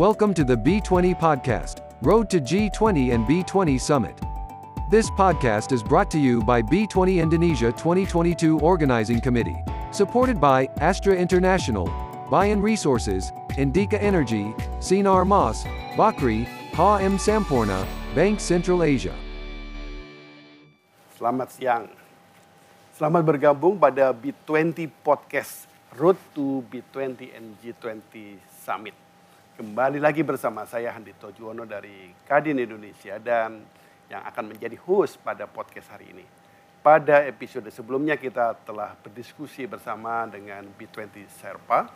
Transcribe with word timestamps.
Welcome 0.00 0.32
to 0.40 0.42
the 0.42 0.56
B20 0.56 1.20
podcast, 1.20 1.84
Road 2.00 2.32
to 2.32 2.40
G20 2.40 3.12
and 3.12 3.28
B20 3.28 3.78
Summit. 3.78 4.16
This 4.88 5.10
podcast 5.10 5.70
is 5.70 5.82
brought 5.82 6.10
to 6.12 6.18
you 6.18 6.40
by 6.40 6.62
B20 6.62 7.20
Indonesia 7.20 7.68
2022 7.76 8.58
Organizing 8.60 9.20
Committee, 9.20 9.60
supported 9.92 10.40
by 10.40 10.64
Astra 10.80 11.12
International, 11.12 11.92
Bayan 12.32 12.62
Resources, 12.64 13.36
Indika 13.60 14.00
Energy, 14.00 14.56
Sinar 14.80 15.28
Mas, 15.28 15.68
Bakri, 15.92 16.48
Ha 16.72 16.96
M 16.96 17.20
Samporna, 17.20 17.84
Bank 18.16 18.40
Central 18.40 18.80
Asia. 18.88 19.12
Selamat 21.20 21.52
siang. 21.52 21.92
Selamat 22.96 23.28
bergabung 23.28 23.76
pada 23.76 24.16
B20 24.16 24.88
Podcast 25.04 25.68
Road 26.00 26.16
to 26.32 26.64
B20 26.72 27.36
and 27.36 27.60
G20 27.60 28.40
Summit. 28.48 29.01
Kembali 29.62 30.02
lagi 30.02 30.26
bersama 30.26 30.66
saya 30.66 30.90
Handito 30.90 31.30
Juwono 31.30 31.62
dari 31.62 32.10
Kadin 32.26 32.58
Indonesia 32.58 33.14
dan 33.22 33.62
yang 34.10 34.26
akan 34.26 34.50
menjadi 34.50 34.74
host 34.82 35.22
pada 35.22 35.46
podcast 35.46 35.86
hari 35.94 36.10
ini. 36.10 36.26
Pada 36.82 37.22
episode 37.30 37.70
sebelumnya 37.70 38.18
kita 38.18 38.58
telah 38.66 38.98
berdiskusi 38.98 39.70
bersama 39.70 40.26
dengan 40.26 40.66
B20 40.66 41.30
Serpa 41.30 41.86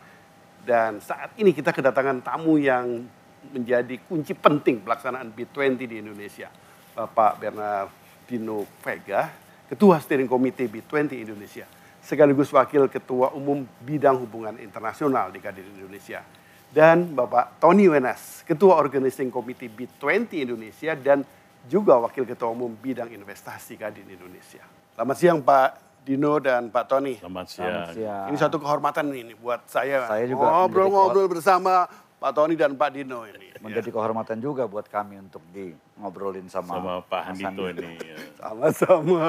dan 0.63 1.03
saat 1.03 1.35
ini 1.35 1.51
kita 1.51 1.75
kedatangan 1.75 2.23
tamu 2.23 2.55
yang 2.55 3.03
menjadi 3.51 3.99
kunci 3.99 4.31
penting 4.31 4.79
pelaksanaan 4.87 5.35
B20 5.35 5.91
di 5.91 5.99
Indonesia. 5.99 6.47
Bapak 6.95 7.35
Bernardino 7.35 8.63
Vega, 8.79 9.27
Ketua 9.67 9.99
Steering 9.99 10.31
Committee 10.31 10.71
B20 10.71 11.19
Indonesia, 11.19 11.67
sekaligus 11.99 12.47
Wakil 12.47 12.87
Ketua 12.87 13.35
Umum 13.35 13.67
Bidang 13.83 14.23
Hubungan 14.23 14.55
Internasional 14.55 15.35
di 15.35 15.43
Kadin 15.43 15.67
Indonesia. 15.75 16.46
Dan 16.67 17.15
Bapak 17.15 17.63
Tony 17.63 17.87
Wenas, 17.87 18.43
Ketua 18.43 18.75
Organizing 18.75 19.31
Committee 19.31 19.71
B20 19.71 20.43
Indonesia 20.43 20.91
dan 20.99 21.23
juga 21.63 21.95
Wakil 22.03 22.27
Ketua 22.27 22.51
Umum 22.51 22.75
Bidang 22.75 23.07
Investasi 23.07 23.79
Kadin 23.79 24.03
Indonesia. 24.03 24.63
Selamat 24.91 25.15
siang 25.15 25.39
Pak 25.39 25.69
Dino 26.03 26.39
dan 26.43 26.67
Pak 26.67 26.85
Tony. 26.91 27.15
Selamat 27.19 27.47
siang. 27.47 28.27
Ini 28.27 28.37
satu 28.39 28.59
kehormatan 28.59 29.11
ini 29.15 29.31
buat 29.39 29.63
saya, 29.67 30.11
Saya 30.11 30.27
juga 30.27 30.47
ngobrol-ngobrol 30.63 31.27
bersama 31.31 31.87
Pak 32.17 32.31
Tony 32.35 32.59
dan 32.59 32.75
Pak 32.75 32.89
Dino 32.95 33.23
ini. 33.23 33.47
menjadi 33.57 33.89
kehormatan 33.89 34.37
juga 34.37 34.69
buat 34.69 34.85
kami 34.85 35.17
untuk 35.17 35.41
di 35.49 35.73
ngobrolin 35.97 36.45
sama, 36.45 36.77
Sama 36.77 36.93
Pak 37.03 37.21
Handito 37.31 37.63
Andi. 37.67 37.83
ini. 37.83 37.95
ya. 37.99 38.17
Sama-sama. 38.37 39.25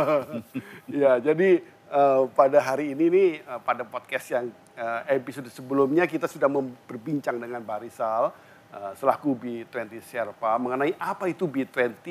ya, 1.06 1.12
jadi 1.16 1.64
eh, 1.64 2.22
pada 2.36 2.59
hari 2.61 2.92
ini 2.92 3.05
nih 3.09 3.31
eh, 3.41 3.61
pada 3.64 3.89
podcast 3.89 4.27
yang 4.31 4.53
episode 5.11 5.51
sebelumnya 5.51 6.07
kita 6.07 6.31
sudah 6.31 6.47
berbincang 6.87 7.43
dengan 7.43 7.61
Pak 7.67 7.79
Rizal 7.83 8.31
eh, 8.71 8.93
selaku 8.95 9.34
B20 9.34 9.98
Sherpa 9.98 10.55
mengenai 10.57 10.95
apa 10.97 11.27
itu 11.27 11.51
B20, 11.51 12.07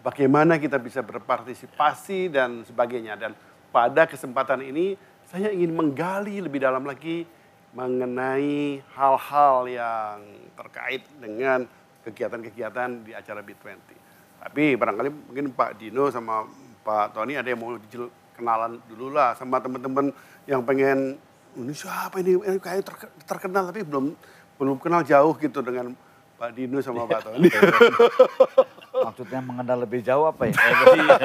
bagaimana 0.00 0.56
kita 0.56 0.78
bisa 0.78 1.02
berpartisipasi 1.02 2.30
dan 2.30 2.62
sebagainya. 2.62 3.18
Dan 3.18 3.34
pada 3.74 4.06
kesempatan 4.06 4.62
ini 4.62 4.94
saya 5.26 5.50
ingin 5.50 5.74
menggali 5.74 6.38
lebih 6.38 6.62
dalam 6.62 6.86
lagi 6.86 7.26
mengenai 7.70 8.82
hal-hal 8.98 9.70
yang 9.70 10.18
terkait 10.58 11.06
dengan 11.22 11.66
kegiatan-kegiatan 12.02 13.06
di 13.06 13.12
acara 13.14 13.42
B20. 13.42 13.78
Tapi 14.40 14.74
barangkali 14.74 15.10
mungkin 15.30 15.52
Pak 15.54 15.78
Dino 15.78 16.10
sama 16.10 16.48
Pak 16.82 17.14
Tony 17.14 17.36
ada 17.36 17.46
yang 17.46 17.60
mau 17.60 17.76
kenalan 18.34 18.80
dulu 18.88 19.12
lah 19.12 19.36
sama 19.36 19.60
teman-teman 19.60 20.10
yang 20.48 20.64
pengen 20.64 21.20
ini 21.52 21.72
siapa 21.72 22.16
ini, 22.16 22.36
ini 22.36 22.56
kayak 22.56 22.82
terke- 22.82 23.14
terkenal 23.22 23.66
tapi 23.66 23.82
belum 23.82 24.14
belum 24.54 24.76
kenal 24.76 25.00
jauh 25.00 25.32
gitu 25.34 25.60
dengan 25.60 25.92
Pak 26.36 26.50
Dino 26.50 26.80
sama 26.80 27.04
Pak 27.04 27.20
Tony. 27.22 27.52
Maksudnya 28.90 29.40
mengenal 29.40 29.78
lebih 29.78 30.00
jauh 30.00 30.24
apa 30.24 30.44
ya? 30.44 30.56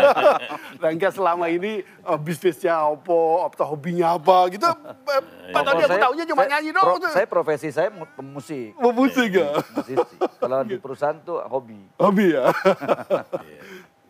Rangga 0.84 1.08
selama 1.08 1.48
ini 1.48 1.80
eh, 1.82 2.18
bisnisnya 2.18 2.76
apa, 2.76 3.16
atau 3.46 3.66
hobinya 3.66 4.12
apa 4.14 4.48
gitu. 4.50 4.68
Eh, 4.68 5.22
Pak 5.52 5.62
Tony 5.62 5.82
aku 5.82 5.96
tahunya 5.98 6.24
cuma 6.26 6.42
saya- 6.42 6.52
nyanyi 6.54 6.70
doang. 6.72 7.00
pro- 7.00 7.12
Saya 7.12 7.28
profesi 7.28 7.68
saya 7.70 7.88
mu- 7.90 8.08
pemusik. 8.10 8.76
Mau 8.76 8.92
musik 8.92 9.30
ya? 9.30 9.56
Musisi. 9.74 10.16
Kalau 10.36 10.64
di 10.64 10.76
perusahaan 10.78 11.16
tuh 11.18 11.40
hobi. 11.46 11.80
Hobi 11.96 12.26
ya. 12.32 12.52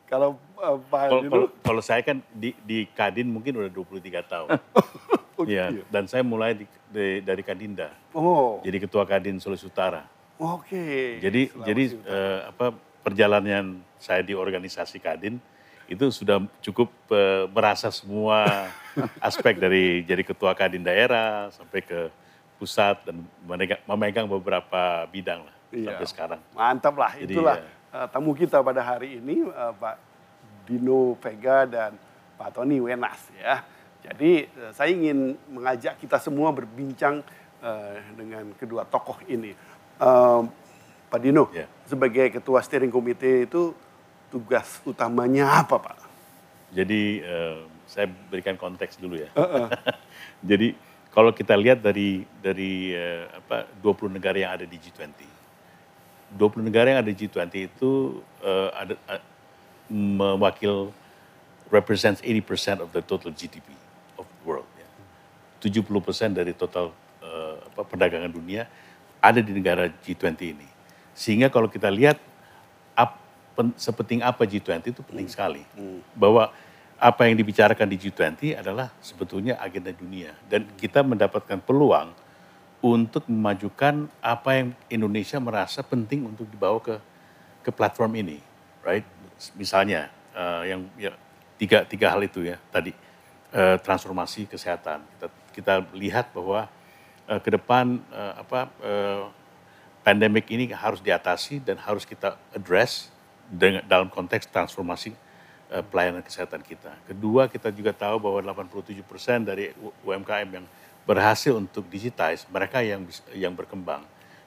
Kalau 0.05 0.37
eh, 0.59 0.77
Pak 0.83 1.01
Dino, 1.11 1.29
kalau, 1.29 1.47
kalau 1.61 1.81
saya 1.81 2.01
kan 2.01 2.17
di, 2.29 2.53
di 2.59 2.85
Kadin 2.87 3.25
mungkin 3.27 3.53
udah 3.55 3.69
23 3.69 4.21
tahun. 4.23 4.49
oh, 5.35 5.43
Iya, 5.43 5.65
gitu 5.69 5.81
ya. 5.81 5.85
dan 5.89 6.03
saya 6.05 6.21
mulai 6.21 6.53
di, 6.53 6.65
di- 6.87 7.19
dari 7.19 7.41
Kadinda. 7.41 7.91
Oh, 8.11 8.59
Jadi 8.61 8.77
ketua 8.79 9.03
Kadin 9.03 9.37
Sulawesi 9.37 9.65
Utara. 9.65 10.03
oke. 10.35 11.19
Jadi 11.19 11.41
Sulawesi 11.47 11.65
jadi 11.65 11.83
Utara. 11.93 12.11
eh, 12.11 12.39
apa 12.47 12.65
perjalanan 13.01 13.65
saya 13.97 14.19
di 14.19 14.33
organisasi 14.33 14.97
Kadin 14.97 15.37
itu 15.85 16.05
sudah 16.09 16.39
cukup 16.59 16.89
eh, 17.09 17.45
merasa 17.47 17.87
semua 17.89 18.71
aspek 19.21 19.55
dari 19.55 20.01
jadi 20.01 20.23
ketua 20.23 20.51
Kadin 20.51 20.81
daerah 20.81 21.51
sampai 21.51 21.79
ke 21.79 22.09
pusat 22.55 22.95
dan 23.03 23.19
memegang, 23.43 23.81
memegang 23.85 24.25
beberapa 24.25 24.81
bidang 25.07 25.43
lah 25.43 25.55
Iya. 25.69 25.91
sampai 25.91 26.07
sekarang. 26.07 26.39
Mantap 26.51 26.95
lah, 26.95 27.11
Jadi, 27.13 27.35
itulah 27.35 27.59
ya. 27.59 27.67
eh, 27.93 28.07
tamu 28.07 28.31
kita 28.31 28.59
pada 28.59 28.79
hari 28.79 29.19
ini 29.19 29.43
eh, 29.43 29.73
Pak 29.75 29.95
Dino 30.63 31.13
Vega 31.19 31.67
dan 31.67 31.91
Pak 32.35 32.49
Tony 32.51 32.79
Wenas 32.79 33.19
ya. 33.35 33.59
Jadi 34.05 34.31
eh, 34.45 34.71
saya 34.71 34.89
ingin 34.93 35.33
mengajak 35.49 35.97
kita 35.97 36.21
semua 36.21 36.53
berbincang 36.53 37.25
eh, 37.59 37.97
dengan 38.13 38.53
kedua 38.53 38.85
tokoh 38.85 39.17
ini. 39.25 39.51
Eh, 39.97 40.41
Pak 41.05 41.19
Dino, 41.21 41.47
Ya. 41.53 41.65
sebagai 41.85 42.33
ketua 42.33 42.59
steering 42.61 42.89
committee 42.89 43.45
itu 43.45 43.73
tugas 44.29 44.81
utamanya 44.83 45.63
apa 45.63 45.77
Pak? 45.79 45.97
Jadi 46.73 47.21
eh, 47.21 47.57
saya 47.85 48.05
berikan 48.29 48.57
konteks 48.57 48.97
dulu 48.97 49.17
ya. 49.17 49.29
Jadi 50.49 50.73
kalau 51.09 51.31
kita 51.31 51.55
lihat 51.55 51.79
dari 51.79 52.21
dari 52.41 52.91
eh, 52.91 53.25
apa 53.31 53.65
20 53.81 54.17
negara 54.17 54.35
yang 54.37 54.51
ada 54.53 54.65
di 54.65 54.75
G20. 54.75 55.23
20 56.35 56.67
negara 56.67 56.91
yang 56.91 56.99
ada 56.99 57.07
di 57.07 57.15
G20 57.15 57.53
itu 57.71 57.91
eh, 58.43 58.69
ada 58.75 58.93
eh, 59.15 59.23
mewakil 59.87 60.91
represents 61.69 62.19
80% 62.19 62.81
of 62.81 62.89
the 62.91 63.01
total 63.01 63.29
GDP 63.31 63.71
of 64.17 64.25
the 64.25 64.41
world 64.43 64.67
ya. 64.75 64.89
70% 65.59 66.35
dari 66.35 66.51
total 66.53 66.91
eh, 67.23 67.55
apa, 67.71 67.81
perdagangan 67.87 68.31
dunia 68.31 68.67
ada 69.21 69.41
di 69.41 69.51
negara 69.55 69.89
G20 69.89 70.37
ini. 70.53 70.67
Sehingga 71.15 71.49
kalau 71.49 71.71
kita 71.71 71.89
lihat 71.89 72.19
ap- 72.93 73.19
pen- 73.57 73.75
sepenting 73.79 74.21
apa 74.21 74.45
G20 74.45 74.93
itu 74.93 75.01
penting 75.01 75.29
sekali. 75.31 75.63
Bahwa 76.13 76.51
apa 76.95 77.27
yang 77.27 77.35
dibicarakan 77.35 77.87
di 77.89 77.97
G20 77.97 78.59
adalah 78.59 78.91
sebetulnya 79.01 79.57
agenda 79.59 79.91
dunia. 79.91 80.35
Dan 80.47 80.69
kita 80.77 81.01
mendapatkan 81.01 81.59
peluang 81.63 82.13
untuk 82.85 83.25
memajukan 83.25 84.05
apa 84.21 84.49
yang 84.61 84.67
Indonesia 84.93 85.41
merasa 85.41 85.81
penting 85.81 86.29
untuk 86.29 86.45
dibawa 86.45 86.77
ke 86.77 86.95
ke 87.65 87.73
platform 87.73 88.21
ini, 88.21 88.37
right? 88.85 89.07
Misalnya 89.57 90.13
eh, 90.37 90.75
yang 90.75 90.85
ya, 91.01 91.11
tiga 91.57 91.81
tiga 91.81 92.13
hal 92.13 92.21
itu 92.21 92.45
ya 92.45 92.61
tadi 92.69 92.93
Eh, 93.55 93.79
transformasi 93.79 94.51
kesehatan. 94.51 94.99
Kita 95.15 95.31
kita 95.55 95.87
lihat 95.95 96.35
bahwa 96.35 96.67
eh, 97.31 97.39
ke 97.39 97.55
depan 97.55 98.03
eh, 98.11 98.33
apa 98.35 98.59
eh, 98.83 99.23
pandemik 100.03 100.51
ini 100.51 100.69
harus 100.75 100.99
diatasi 100.99 101.63
dan 101.63 101.79
harus 101.79 102.03
kita 102.03 102.35
address 102.51 103.09
dengan 103.47 103.81
dalam 103.87 104.11
konteks 104.11 104.51
transformasi 104.51 105.15
eh, 105.71 105.83
pelayanan 105.87 106.21
kesehatan 106.21 106.61
kita. 106.61 106.93
Kedua, 107.07 107.47
kita 107.47 107.71
juga 107.71 107.95
tahu 107.95 108.19
bahwa 108.19 108.43
87% 108.43 109.01
dari 109.47 109.71
UMKM 110.03 110.49
yang 110.61 110.67
berhasil 111.05 111.53
untuk 111.55 111.85
digitize, 111.89 112.45
mereka 112.49 112.81
yang 112.81 113.05
yang 113.33 113.53
berkembang. 113.53 114.03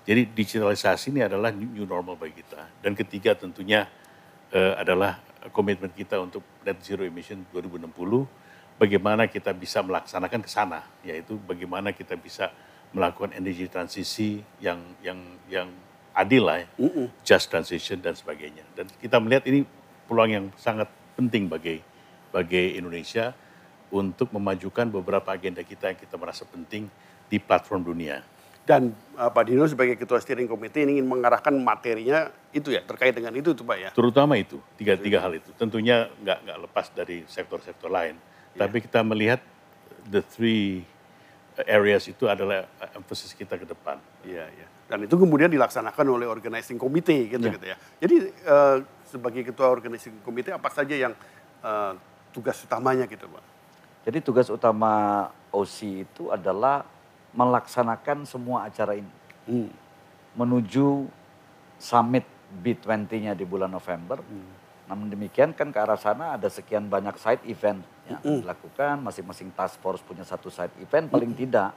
Jadi 0.09 0.25
digitalisasi 0.33 1.13
ini 1.13 1.21
adalah 1.21 1.53
new 1.53 1.85
normal 1.85 2.17
bagi 2.17 2.41
kita. 2.41 2.81
Dan 2.81 2.97
ketiga 2.97 3.35
tentunya 3.35 3.87
eh, 4.55 4.75
adalah 4.79 5.21
komitmen 5.53 5.91
kita 5.93 6.19
untuk 6.19 6.43
net 6.65 6.79
zero 6.83 7.03
emission 7.05 7.45
2060. 7.53 7.93
Bagaimana 8.79 9.27
kita 9.27 9.51
bisa 9.51 9.83
melaksanakan 9.83 10.41
ke 10.41 10.51
sana, 10.51 10.87
yaitu 11.03 11.35
bagaimana 11.43 11.91
kita 11.91 12.15
bisa 12.15 12.55
melakukan 12.95 13.35
energy 13.35 13.67
transisi 13.67 14.39
yang 14.63 14.79
yang 15.03 15.19
yang 15.51 15.69
adil 16.15 16.47
lah, 16.47 16.63
ya, 16.63 16.67
just 17.27 17.51
transition 17.51 17.99
dan 17.99 18.15
sebagainya. 18.15 18.63
Dan 18.79 18.87
kita 19.03 19.19
melihat 19.19 19.45
ini 19.51 19.67
peluang 20.07 20.31
yang 20.31 20.47
sangat 20.55 20.87
penting 21.19 21.51
bagi 21.51 21.83
bagi 22.31 22.79
Indonesia 22.79 23.35
untuk 23.91 24.31
memajukan 24.31 24.89
beberapa 24.95 25.33
agenda 25.33 25.65
kita 25.67 25.91
yang 25.91 25.99
kita 25.99 26.15
merasa 26.15 26.47
penting 26.47 26.87
di 27.27 27.37
platform 27.43 27.83
dunia. 27.83 28.23
Dan 28.69 28.93
eh, 28.93 29.31
Pak 29.33 29.45
Dino 29.49 29.65
sebagai 29.65 29.97
ketua 29.97 30.21
steering 30.21 30.45
committee 30.45 30.85
ingin 30.85 31.09
mengarahkan 31.09 31.57
materinya 31.57 32.29
itu 32.53 32.69
ya 32.69 32.85
terkait 32.85 33.17
dengan 33.17 33.33
itu 33.33 33.57
tuh 33.57 33.65
Pak 33.65 33.79
ya. 33.81 33.91
Terutama 33.97 34.37
itu, 34.37 34.61
tiga, 34.77 34.93
tiga 35.01 35.25
hal 35.25 35.33
itu. 35.41 35.49
Tentunya 35.57 36.13
nggak, 36.21 36.39
nggak 36.45 36.59
lepas 36.69 36.87
dari 36.93 37.25
sektor-sektor 37.25 37.89
lain. 37.89 38.21
Tapi 38.59 38.77
kita 38.83 39.01
melihat 39.01 39.41
the 40.05 40.21
three 40.21 40.83
areas 41.65 42.07
itu 42.07 42.27
adalah 42.27 42.67
emphasis 42.95 43.35
kita 43.35 43.59
ke 43.59 43.67
depan. 43.67 43.99
Iya, 44.23 44.47
iya. 44.47 44.67
Dan 44.89 45.05
itu 45.05 45.15
kemudian 45.15 45.51
dilaksanakan 45.51 46.07
oleh 46.09 46.25
organizing 46.25 46.79
committee 46.79 47.29
gitu, 47.29 47.45
Ya. 47.45 47.55
gitu 47.55 47.67
ya. 47.67 47.77
Jadi 48.01 48.17
eh, 48.31 48.77
sebagai 49.05 49.43
ketua 49.45 49.69
organizing 49.69 50.23
committee 50.23 50.55
apa 50.55 50.71
saja 50.71 50.95
yang 50.95 51.13
eh, 51.63 51.93
tugas 52.31 52.59
utamanya 52.63 53.05
gitu, 53.07 53.27
Pak? 53.27 53.45
Jadi 54.07 54.19
tugas 54.23 54.49
utama 54.49 55.27
OC 55.53 55.79
itu 56.07 56.31
adalah 56.31 56.87
melaksanakan 57.35 58.25
semua 58.25 58.67
acara 58.67 58.97
ini 58.97 59.13
Hmm. 59.49 59.73
menuju 60.37 61.09
summit 61.81 62.21
B20-nya 62.61 63.33
di 63.33 63.45
bulan 63.45 63.73
November. 63.73 64.21
Namun 64.85 65.09
demikian 65.09 65.53
kan 65.53 65.69
ke 65.69 65.79
arah 65.81 65.97
sana 65.97 66.37
ada 66.37 66.49
sekian 66.49 66.85
banyak 66.85 67.17
side 67.17 67.45
event 67.45 67.81
yang 68.09 68.19
akan 68.25 68.35
dilakukan, 68.41 68.95
masing-masing 69.05 69.53
task 69.53 69.77
force 69.85 70.01
punya 70.01 70.25
satu 70.25 70.49
side 70.49 70.73
event 70.81 71.13
paling 71.13 71.37
tidak. 71.37 71.77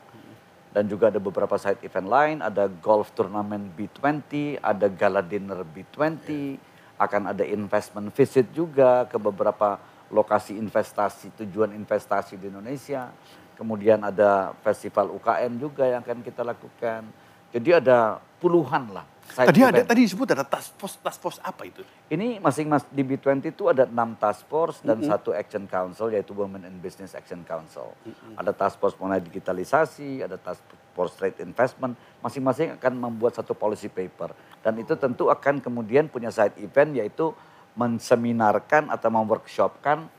Dan 0.72 0.88
juga 0.88 1.12
ada 1.12 1.20
beberapa 1.20 1.60
side 1.60 1.84
event 1.84 2.08
lain, 2.08 2.38
ada 2.40 2.72
golf 2.72 3.12
turnamen 3.12 3.68
B20, 3.76 4.56
ada 4.64 4.88
gala 4.88 5.20
dinner 5.20 5.68
B20, 5.68 6.56
akan 6.96 7.22
ada 7.36 7.44
investment 7.44 8.08
visit 8.16 8.48
juga 8.56 9.04
ke 9.12 9.20
beberapa 9.20 9.76
lokasi 10.08 10.56
investasi, 10.56 11.36
tujuan 11.44 11.76
investasi 11.76 12.40
di 12.40 12.48
Indonesia. 12.48 13.12
Kemudian 13.60 14.00
ada 14.00 14.56
festival 14.64 15.12
UKM 15.20 15.60
juga 15.60 15.92
yang 15.92 16.00
akan 16.08 16.24
kita 16.24 16.42
lakukan. 16.42 17.04
Jadi 17.52 17.70
ada 17.76 18.24
puluhan 18.40 18.96
lah. 18.96 19.04
Side 19.32 19.48
Tadi 19.50 19.62
ada 19.64 19.82
tadi 19.82 20.04
disebut 20.04 20.28
ada 20.36 20.44
task 20.44 20.76
force 20.76 21.00
task 21.00 21.20
force 21.24 21.40
apa 21.42 21.64
itu? 21.66 21.82
Ini 22.12 22.44
masing-masing 22.44 22.92
di 22.92 23.04
B20 23.08 23.56
itu 23.56 23.72
ada 23.72 23.88
enam 23.88 24.14
task 24.20 24.46
force 24.52 24.84
dan 24.84 25.00
satu 25.02 25.32
action 25.32 25.66
council 25.66 26.12
yaitu 26.12 26.36
Women 26.36 26.68
in 26.68 26.78
Business 26.84 27.16
Action 27.16 27.48
Council. 27.48 27.96
Ada 28.36 28.52
task 28.52 28.78
force 28.78 29.00
mengenai 29.00 29.24
digitalisasi, 29.24 30.28
ada 30.28 30.36
task 30.36 30.62
force 30.92 31.16
trade 31.16 31.40
investment. 31.40 31.96
Masing-masing 32.20 32.76
akan 32.76 32.94
membuat 33.00 33.40
satu 33.40 33.56
policy 33.56 33.88
paper 33.88 34.36
dan 34.62 34.76
itu 34.78 34.94
tentu 35.00 35.32
akan 35.32 35.64
kemudian 35.64 36.12
punya 36.12 36.30
side 36.30 36.60
event 36.60 36.94
yaitu 36.94 37.32
menseminarkan 37.74 38.92
atau 38.92 39.08
memworkshopkan 39.08 40.12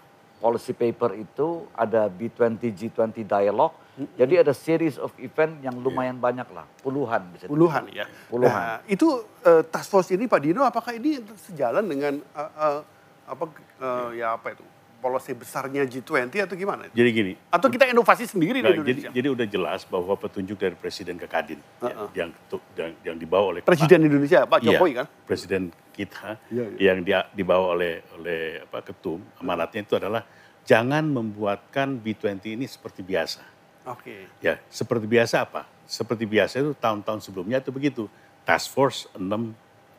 policy 0.42 0.74
paper 0.74 1.14
itu 1.14 1.70
ada 1.70 2.10
B20 2.10 2.58
G20 2.58 3.22
dialog. 3.22 3.70
Jadi 3.92 4.40
ada 4.40 4.56
series 4.56 4.96
of 4.96 5.12
event 5.18 5.60
yang 5.60 5.76
lumayan 5.76 6.16
banyak 6.16 6.48
lah, 6.48 6.64
puluhan 6.80 7.28
bisa. 7.28 7.44
Puluhan 7.44 7.92
ya. 7.92 8.08
Puluhan. 8.26 8.56
Nah, 8.56 8.80
itu 8.86 9.04
eh, 9.42 9.60
task 9.62 9.88
force 9.90 10.10
ini 10.10 10.24
Pak 10.24 10.40
Dino 10.40 10.64
apakah 10.64 10.96
ini 10.96 11.20
sejalan 11.36 11.84
dengan 11.84 12.16
eh, 12.16 12.50
eh, 12.58 12.80
apa 13.22 13.44
eh, 13.78 14.08
ya 14.16 14.34
apa 14.34 14.56
itu? 14.56 14.64
policy 15.02 15.34
besarnya 15.34 15.82
G20 15.82 16.46
atau 16.46 16.54
gimana? 16.54 16.86
Jadi 16.94 17.10
gini, 17.10 17.32
Atau 17.50 17.66
kita 17.66 17.90
inovasi 17.90 18.22
sendiri 18.22 18.62
Nah, 18.62 18.70
di 18.70 18.78
jadi, 18.78 18.78
Indonesia? 18.78 19.10
jadi 19.10 19.28
udah 19.28 19.46
jelas 19.50 19.80
bahwa 19.82 20.14
petunjuk 20.14 20.54
dari 20.54 20.78
Presiden 20.78 21.18
ke 21.18 21.26
Kadin 21.26 21.58
ya, 21.82 22.06
yang, 22.14 22.30
tu- 22.46 22.62
yang 22.78 22.94
yang 23.02 23.16
dibawa 23.18 23.50
oleh 23.50 23.66
Presiden 23.66 24.06
Indonesia 24.06 24.46
Pak 24.46 24.62
Iya, 24.62 24.78
Jokowi 24.78 24.92
kan? 24.94 25.06
Presiden 25.26 25.62
kita 25.90 26.38
Iya, 26.48 26.64
iya. 26.70 26.94
yang 26.94 26.98
dia, 27.02 27.26
dibawa 27.34 27.74
oleh 27.74 27.98
oleh 28.14 28.62
apa 28.62 28.78
ketum 28.80 29.18
amanatnya 29.42 29.82
itu 29.82 29.98
adalah 29.98 30.22
jangan 30.62 31.02
membuatkan 31.02 31.98
B20 31.98 32.54
ini 32.54 32.70
seperti 32.70 33.02
biasa. 33.02 33.42
Oke. 33.82 34.30
Ya, 34.38 34.62
seperti 34.70 35.06
biasa 35.10 35.42
apa? 35.42 35.66
Seperti 35.86 36.24
biasa 36.24 36.62
itu 36.62 36.72
tahun-tahun 36.78 37.20
sebelumnya 37.22 37.58
itu 37.58 37.74
begitu. 37.74 38.06
Task 38.46 38.70
Force 38.70 39.06
6, 39.14 39.22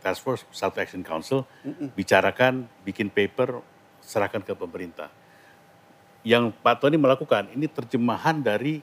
Task 0.04 0.20
Force 0.24 0.44
satu 0.52 0.80
Action 0.80 1.04
Council 1.04 1.44
bicarakan, 1.96 2.68
bikin 2.84 3.08
paper, 3.12 3.60
serahkan 4.04 4.44
ke 4.44 4.52
pemerintah. 4.56 5.08
Yang 6.24 6.56
Pak 6.64 6.80
Tony 6.80 6.96
melakukan 6.96 7.52
ini 7.52 7.68
terjemahan 7.68 8.40
dari 8.40 8.80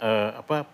eh, 0.00 0.30
apa 0.36 0.64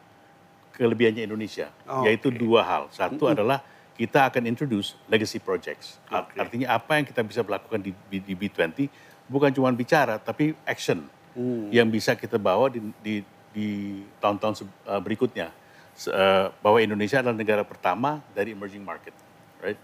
kelebihannya 0.74 1.26
Indonesia, 1.26 1.70
Oh, 1.86 2.02
yaitu 2.02 2.30
oke. 2.30 2.38
dua 2.38 2.62
hal. 2.66 2.82
Satu 2.90 3.30
adalah 3.30 3.62
kita 3.94 4.26
akan 4.26 4.42
introduce 4.50 4.98
legacy 5.06 5.38
projects. 5.38 6.02
Oke. 6.10 6.34
Artinya 6.38 6.74
apa 6.74 6.98
yang 6.98 7.06
kita 7.06 7.22
bisa 7.22 7.46
lakukan 7.46 7.78
di, 7.78 7.94
di, 8.10 8.18
di 8.18 8.34
B20 8.34 8.90
bukan 9.24 9.48
cuma 9.54 9.72
bicara 9.72 10.20
tapi 10.20 10.52
action 10.68 11.00
yang 11.72 11.88
bisa 11.90 12.14
kita 12.14 12.36
bawa 12.38 12.68
di, 12.70 12.78
di, 13.02 13.14
di 13.54 14.02
tahun-tahun 14.18 14.66
uh, 14.84 14.98
berikutnya. 14.98 15.54
Uh, 16.10 16.50
bahwa 16.58 16.82
Indonesia 16.82 17.22
adalah 17.22 17.38
negara 17.38 17.62
pertama 17.62 18.18
dari 18.34 18.50
emerging 18.50 18.82
market, 18.82 19.14
right? 19.62 19.78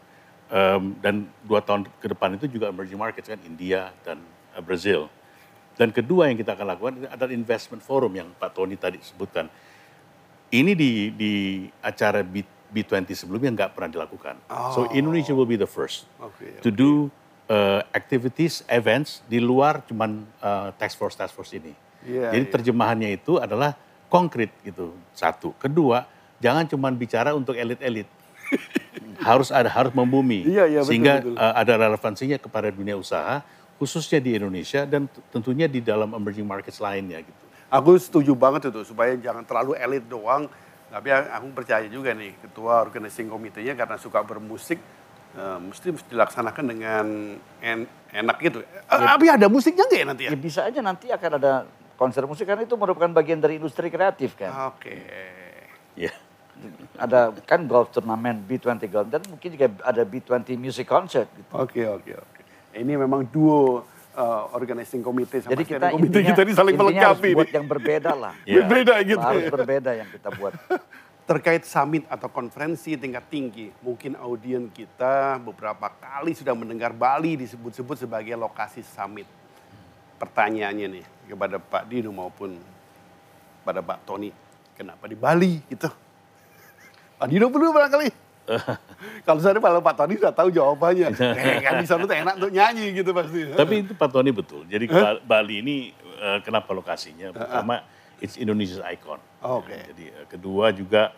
Um, 0.51 0.99
dan 0.99 1.31
dua 1.47 1.63
tahun 1.63 1.87
ke 2.03 2.11
depan 2.11 2.35
itu 2.35 2.51
juga 2.51 2.75
emerging 2.75 2.99
market 2.99 3.23
kan 3.31 3.39
India 3.47 3.95
dan 4.03 4.19
uh, 4.51 4.59
Brazil. 4.59 5.07
Dan 5.79 5.95
kedua 5.95 6.27
yang 6.27 6.35
kita 6.35 6.59
akan 6.59 6.67
lakukan 6.67 6.93
adalah 7.07 7.31
investment 7.31 7.79
forum 7.79 8.11
yang 8.11 8.29
Pak 8.35 8.59
Tony 8.59 8.75
tadi 8.75 8.99
sebutkan. 8.99 9.47
Ini 10.51 10.75
di 10.75 11.15
di 11.15 11.33
acara 11.79 12.27
B, 12.27 12.43
B20 12.75 13.15
sebelumnya 13.15 13.55
nggak 13.55 13.79
pernah 13.79 13.91
dilakukan. 13.95 14.35
So 14.75 14.91
Indonesia 14.91 15.31
will 15.31 15.47
be 15.47 15.55
the 15.55 15.71
first 15.71 16.11
Oke, 16.19 16.59
to 16.59 16.75
do 16.75 17.07
uh, 17.51 17.87
activities, 17.95 18.67
events 18.71 19.23
di 19.27 19.43
luar 19.43 19.83
cuman 19.87 20.27
uh, 20.43 20.71
task 20.79 20.99
force 20.99 21.19
task 21.19 21.35
force 21.35 21.55
ini. 21.55 21.75
Iya, 22.05 22.33
Jadi 22.33 22.45
iya. 22.49 22.53
terjemahannya 22.53 23.11
itu 23.17 23.37
adalah 23.37 23.77
konkret 24.09 24.51
gitu. 24.65 24.97
Satu, 25.13 25.53
kedua, 25.61 26.05
jangan 26.41 26.65
cuman 26.67 26.93
bicara 26.97 27.37
untuk 27.37 27.55
elit-elit. 27.55 28.09
harus 29.23 29.55
ada 29.55 29.71
harus 29.71 29.95
membumi 29.95 30.43
Iya, 30.43 30.67
iya, 30.67 30.81
betul, 30.83 30.89
sehingga 30.91 31.15
betul. 31.23 31.35
uh, 31.39 31.55
ada 31.55 31.73
relevansinya 31.87 32.35
kepada 32.35 32.69
dunia 32.75 32.99
usaha 32.99 33.47
khususnya 33.79 34.19
di 34.19 34.35
Indonesia 34.35 34.83
dan 34.85 35.07
tentunya 35.31 35.71
di 35.71 35.79
dalam 35.81 36.13
emerging 36.13 36.45
markets 36.45 36.83
lainnya 36.83 37.23
gitu. 37.25 37.45
Aku 37.71 37.95
setuju 37.97 38.35
banget 38.35 38.69
itu 38.69 38.83
supaya 38.83 39.15
jangan 39.17 39.47
terlalu 39.47 39.79
elit 39.79 40.05
doang. 40.05 40.51
Tapi 40.91 41.07
aku 41.15 41.55
percaya 41.55 41.87
juga 41.87 42.11
nih 42.11 42.35
ketua 42.43 42.83
organizing 42.83 43.31
komitenya 43.31 43.79
karena 43.79 43.95
suka 43.97 44.21
bermusik 44.27 44.77
eh, 45.39 45.59
mesti 45.63 45.95
mesti 45.95 46.07
dilaksanakan 46.11 46.65
dengan 46.67 47.07
en- 47.63 47.89
enak 48.11 48.37
gitu. 48.43 48.61
Eh, 48.61 48.83
Tapi 48.91 49.31
ada 49.31 49.47
musiknya 49.47 49.87
nggak 49.87 50.01
ya 50.03 50.07
nanti 50.11 50.23
ya? 50.27 50.31
Ya 50.35 50.39
bisa 50.43 50.61
aja 50.67 50.81
nanti 50.83 51.07
akan 51.09 51.31
ada 51.39 51.53
konser 52.01 52.25
musik 52.25 52.49
karena 52.49 52.65
itu 52.65 52.81
merupakan 52.81 53.13
bagian 53.13 53.45
dari 53.45 53.61
industri 53.61 53.93
kreatif 53.93 54.33
kan. 54.33 54.73
Oke. 54.73 54.97
Ya. 55.93 56.09
Ada 56.97 57.37
kan 57.45 57.69
golf 57.69 57.93
turnamen 57.93 58.41
B20 58.49 58.89
golf 58.89 59.09
dan 59.13 59.21
mungkin 59.29 59.49
juga 59.53 59.69
ada 59.85 60.01
B20 60.09 60.57
music 60.57 60.89
concert 60.89 61.29
gitu. 61.37 61.53
Oke 61.53 61.85
oke 61.85 62.13
oke. 62.17 62.41
Ini 62.73 62.97
memang 62.97 63.29
duo 63.29 63.85
eh, 64.17 64.57
organizing 64.57 65.05
komite 65.05 65.45
sama 65.45 65.53
Jadi 65.53 65.65
kita 65.69 65.93
komite 65.93 66.09
intinya, 66.09 66.29
kita 66.33 66.41
ini 66.49 66.53
saling 66.57 66.77
melengkapi 66.81 67.29
harus 67.29 67.37
buat 67.37 67.51
yang 67.53 67.67
berbeda 67.69 68.13
lah. 68.17 68.35
Iya. 68.49 68.57
Berbeda 68.65 68.95
gitu. 69.05 69.21
Harus 69.21 69.47
berbeda 69.53 69.91
yang 69.93 70.09
kita 70.09 70.29
buat. 70.41 70.57
Terkait 71.31 71.63
summit 71.69 72.09
atau 72.11 72.27
konferensi 72.33 72.97
tingkat 72.97 73.29
tinggi, 73.31 73.71
mungkin 73.85 74.19
audien 74.19 74.67
kita 74.73 75.39
beberapa 75.39 75.93
kali 76.01 76.35
sudah 76.35 76.57
mendengar 76.57 76.91
Bali 76.97 77.39
disebut-sebut 77.39 78.03
sebagai 78.03 78.35
lokasi 78.35 78.83
summit. 78.83 79.29
Pertanyaannya 80.19 80.89
nih 80.91 81.20
kepada 81.31 81.63
Pak 81.63 81.87
Dino 81.87 82.11
maupun 82.11 82.59
pada 83.63 83.79
Pak 83.79 84.03
Tony, 84.03 84.35
kenapa 84.75 85.07
di 85.07 85.15
Bali 85.15 85.63
gitu? 85.71 85.87
Pak 87.19 87.27
Dino 87.31 87.47
dulu 87.47 87.71
barangkali. 87.71 88.11
Kalau 89.27 89.39
saya 89.39 89.55
kalau 89.63 89.79
Pak 89.79 89.95
Tony 89.95 90.19
sudah 90.19 90.35
tahu 90.35 90.51
jawabannya, 90.51 91.15
eh, 91.39 91.63
kan 91.63 91.79
di 91.79 91.87
sana 91.87 92.03
tuh 92.03 92.17
enak 92.19 92.35
untuk 92.35 92.51
nyanyi 92.51 92.91
gitu 92.99 93.15
pasti. 93.15 93.47
Tapi 93.55 93.75
itu 93.87 93.93
Pak 93.95 94.11
Tony 94.11 94.35
betul. 94.35 94.67
Jadi 94.67 94.91
Ba- 94.91 95.23
Bali 95.23 95.63
ini 95.63 95.77
eh, 96.19 96.39
kenapa 96.43 96.75
lokasinya? 96.75 97.31
Pertama, 97.31 97.87
it's 98.19 98.35
Indonesia's 98.35 98.83
icon. 98.83 99.23
Oke. 99.39 99.79
Jadi 99.95 100.11
eh, 100.11 100.27
kedua 100.27 100.75
juga 100.75 101.15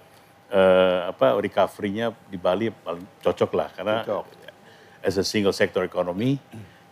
eh, 0.53 1.01
apa 1.09 1.41
recovery-nya 1.41 2.13
di 2.29 2.37
Bali 2.37 2.69
paling 2.69 3.07
cocok 3.25 3.51
lah 3.57 3.69
karena 3.73 3.97
Cocok. 4.05 4.25
as 5.01 5.17
a 5.17 5.25
single 5.25 5.55
sector 5.57 5.83
economy 5.83 6.37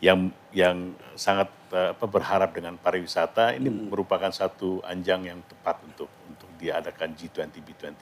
yang 0.00 0.32
yang 0.50 0.96
sangat 1.14 1.52
eh, 1.70 1.92
apa 1.92 2.04
berharap 2.08 2.56
dengan 2.56 2.74
pariwisata 2.80 3.54
ini 3.54 3.68
merupakan 3.68 4.32
satu 4.32 4.80
anjang 4.82 5.28
yang 5.28 5.40
tepat 5.44 5.80
untuk 5.84 6.08
untuk 6.26 6.48
diadakan 6.56 7.12
G20 7.14 7.60
B20. 7.60 7.94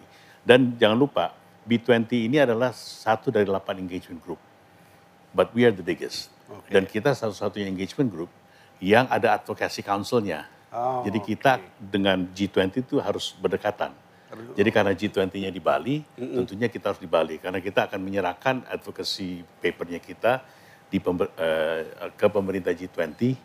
Dan 0.47 0.79
jangan 0.79 0.97
lupa 0.97 1.35
B20 1.67 2.31
ini 2.31 2.39
adalah 2.41 2.73
satu 2.73 3.29
dari 3.29 3.45
delapan 3.45 3.83
engagement 3.83 4.23
group. 4.23 4.41
But 5.35 5.53
we 5.53 5.69
are 5.69 5.75
the 5.75 5.85
biggest. 5.85 6.33
Oke. 6.49 6.73
Dan 6.73 6.89
kita 6.89 7.13
satu-satunya 7.13 7.69
engagement 7.69 8.09
group 8.09 8.33
yang 8.81 9.05
ada 9.13 9.37
advocacy 9.37 9.85
council-nya. 9.85 10.49
Oh, 10.73 11.05
Jadi 11.05 11.21
kita 11.21 11.61
dengan 11.77 12.25
G20 12.33 12.89
itu 12.89 12.97
harus 13.03 13.37
berdekatan. 13.37 13.93
Jadi 14.29 14.69
karena 14.69 14.93
G20-nya 14.93 15.49
di 15.49 15.57
Bali, 15.57 16.05
tentunya 16.13 16.69
kita 16.69 16.93
harus 16.93 17.01
di 17.01 17.09
Bali 17.09 17.41
karena 17.41 17.65
kita 17.65 17.89
akan 17.89 17.97
menyerahkan 17.97 18.61
advocacy 18.69 19.41
papernya 19.57 20.05
kita 20.05 20.45
di 20.89 20.99
pember- 20.99 21.33
eh, 21.35 21.81
ke 22.11 22.27
pemerintah 22.27 22.73
G20 22.73 23.37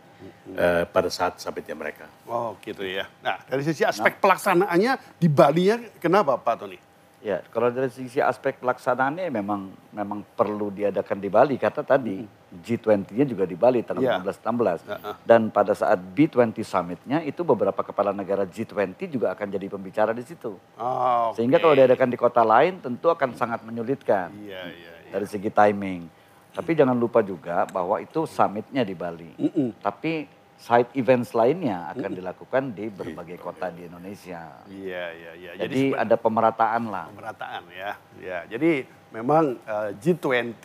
eh, 0.55 0.83
pada 0.85 1.09
saat 1.09 1.37
summitnya 1.37 1.75
mereka. 1.75 2.07
Oh 2.25 2.55
gitu 2.59 2.81
ya. 2.81 3.07
Nah 3.19 3.43
dari 3.43 3.61
sisi 3.61 3.83
aspek 3.83 4.17
pelaksanaannya 4.17 5.19
di 5.19 5.27
Bali 5.27 5.63
ya 5.65 5.77
kenapa 5.97 6.35
Pak 6.35 6.55
Tony? 6.57 6.79
Ya, 7.23 7.39
kalau 7.47 7.71
dari 7.71 7.87
sisi 7.87 8.19
aspek 8.19 8.59
pelaksanaannya 8.59 9.31
memang 9.31 9.71
memang 9.95 10.27
perlu 10.29 10.67
diadakan 10.67 11.15
di 11.17 11.31
Bali 11.31 11.55
karena 11.55 11.79
tadi 11.81 12.19
G20-nya 12.53 13.23
juga 13.23 13.47
di 13.47 13.55
Bali 13.55 13.79
tanggal 13.79 14.03
Ya. 14.03 14.19
15 14.19 14.43
16. 14.43 14.83
Heeh. 14.83 15.15
Dan 15.23 15.47
pada 15.47 15.71
saat 15.71 16.03
B20 16.03 16.51
summit-nya 16.61 17.23
itu 17.23 17.41
beberapa 17.41 17.79
kepala 17.79 18.11
negara 18.11 18.43
G20 18.43 18.99
juga 19.07 19.31
akan 19.31 19.47
jadi 19.49 19.67
pembicara 19.67 20.11
di 20.11 20.19
situ. 20.21 20.59
Oh, 20.75 21.31
Sehingga 21.31 21.57
oke. 21.57 21.63
kalau 21.63 21.73
diadakan 21.73 22.11
di 22.11 22.19
kota 22.19 22.43
lain 22.43 22.77
tentu 22.77 23.07
akan 23.07 23.31
sangat 23.33 23.63
menyulitkan 23.63 24.27
Iya, 24.35 24.67
iya, 24.67 24.93
iya. 25.01 25.11
dari 25.15 25.23
segi 25.23 25.47
timing. 25.47 26.11
Tapi 26.53 26.71
jangan 26.73 26.93
lupa 26.93 27.19
juga 27.19 27.65
bahwa 27.65 27.97
itu 27.97 28.23
summitnya 28.23 28.81
di 28.81 28.93
Bali. 28.93 29.33
Mm-mm. 29.35 29.73
Tapi 29.81 30.29
side 30.55 30.93
events 30.95 31.33
lainnya 31.33 31.91
akan 31.91 32.13
dilakukan 32.13 32.71
di 32.71 32.87
berbagai 32.87 33.35
kota 33.35 33.67
di 33.67 33.83
Indonesia. 33.83 34.63
Iya, 34.65 35.03
iya, 35.11 35.31
iya. 35.35 35.51
Jadi 35.59 35.91
seben- 35.91 35.99
ada 35.99 36.15
pemerataan 36.15 36.83
lah. 36.87 37.05
pemerataan 37.09 37.63
ya. 37.67 37.91
Ya, 38.21 38.39
jadi 38.47 38.85
memang 39.11 39.57
eh, 39.59 39.89
G20 39.97 40.63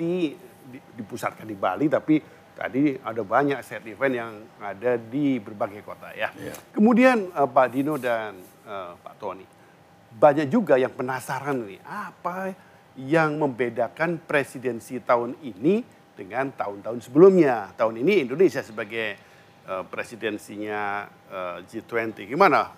di- 0.69 0.85
dipusatkan 0.95 1.43
di 1.43 1.57
Bali 1.57 1.89
tapi 1.89 2.21
tadi 2.53 2.95
ada 3.01 3.23
banyak 3.25 3.59
set 3.65 3.83
event 3.87 4.15
yang 4.15 4.33
ada 4.61 4.95
di 4.95 5.41
berbagai 5.41 5.81
kota 5.81 6.13
ya. 6.13 6.31
Kemudian 6.71 7.33
eh, 7.33 7.49
Pak 7.49 7.67
Dino 7.73 7.97
dan 7.97 8.37
eh, 8.63 8.93
Pak 8.95 9.15
Tony 9.17 9.47
banyak 10.09 10.49
juga 10.49 10.77
yang 10.77 10.93
penasaran 10.93 11.69
nih 11.69 11.81
apa 11.85 12.55
yang 12.99 13.39
membedakan 13.39 14.19
presidensi 14.19 14.99
tahun 14.99 15.39
ini 15.39 15.87
dengan 16.19 16.51
tahun-tahun 16.51 16.99
sebelumnya. 17.07 17.71
Tahun 17.79 17.95
ini 17.95 18.27
Indonesia 18.27 18.59
sebagai 18.59 19.15
eh, 19.65 19.85
presidensinya 19.87 21.07
eh, 21.31 21.57
G20. 21.63 22.35
Gimana 22.35 22.75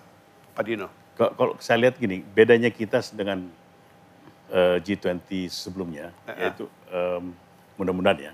Pak 0.53 0.63
Dino? 0.63 0.87
Kalau, 1.17 1.57
saya 1.57 1.89
lihat 1.89 1.97
gini, 1.97 2.21
bedanya 2.21 2.69
kita 2.69 3.01
dengan 3.17 3.49
eh, 4.53 4.77
G20 4.79 5.49
sebelumnya, 5.49 6.13
yaitu 6.37 6.69
mudah-mudahan 7.81 8.29
ya, 8.29 8.33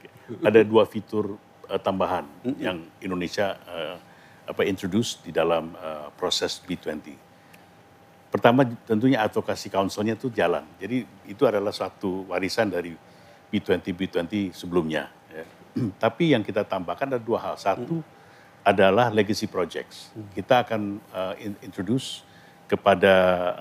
ada 0.48 0.60
dua 0.60 0.84
fitur 0.84 1.40
tambahan 1.80 2.28
yang 2.60 2.84
Indonesia 3.00 3.56
eh, 3.64 3.96
apa 4.44 4.62
introduce 4.68 5.20
di 5.24 5.32
dalam 5.32 5.72
eh, 5.72 6.08
proses 6.20 6.60
B20. 6.60 7.16
Pertama 8.34 8.66
tentunya 8.66 9.22
advokasi 9.22 9.70
council-nya 9.70 10.18
itu 10.18 10.26
jalan. 10.34 10.66
Jadi 10.82 11.06
itu 11.30 11.46
adalah 11.46 11.70
suatu 11.70 12.26
warisan 12.26 12.66
dari 12.66 12.90
B20 13.46 13.94
B20 13.94 14.50
sebelumnya. 14.50 15.06
ya. 15.30 15.46
Tapi 16.02 16.34
yang 16.34 16.42
kita 16.42 16.66
tambahkan 16.66 17.14
ada 17.14 17.22
dua 17.22 17.38
hal. 17.38 17.54
Satu 17.54 18.02
adalah 18.66 19.14
legacy 19.14 19.46
projects. 19.46 20.10
Kita 20.34 20.66
akan 20.66 20.98
uh, 21.14 21.38
in- 21.38 21.54
introduce 21.62 22.26
kepada 22.66 23.14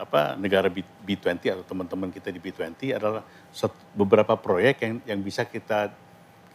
apa 0.09 0.33
negara 0.41 0.73
B- 0.73 0.81
B20 1.05 1.53
atau 1.53 1.65
teman-teman 1.69 2.09
kita 2.09 2.33
di 2.33 2.41
B20 2.41 2.97
adalah 2.97 3.21
beberapa 3.93 4.33
proyek 4.33 4.81
yang 4.81 4.95
yang 5.05 5.19
bisa 5.21 5.45
kita 5.45 5.93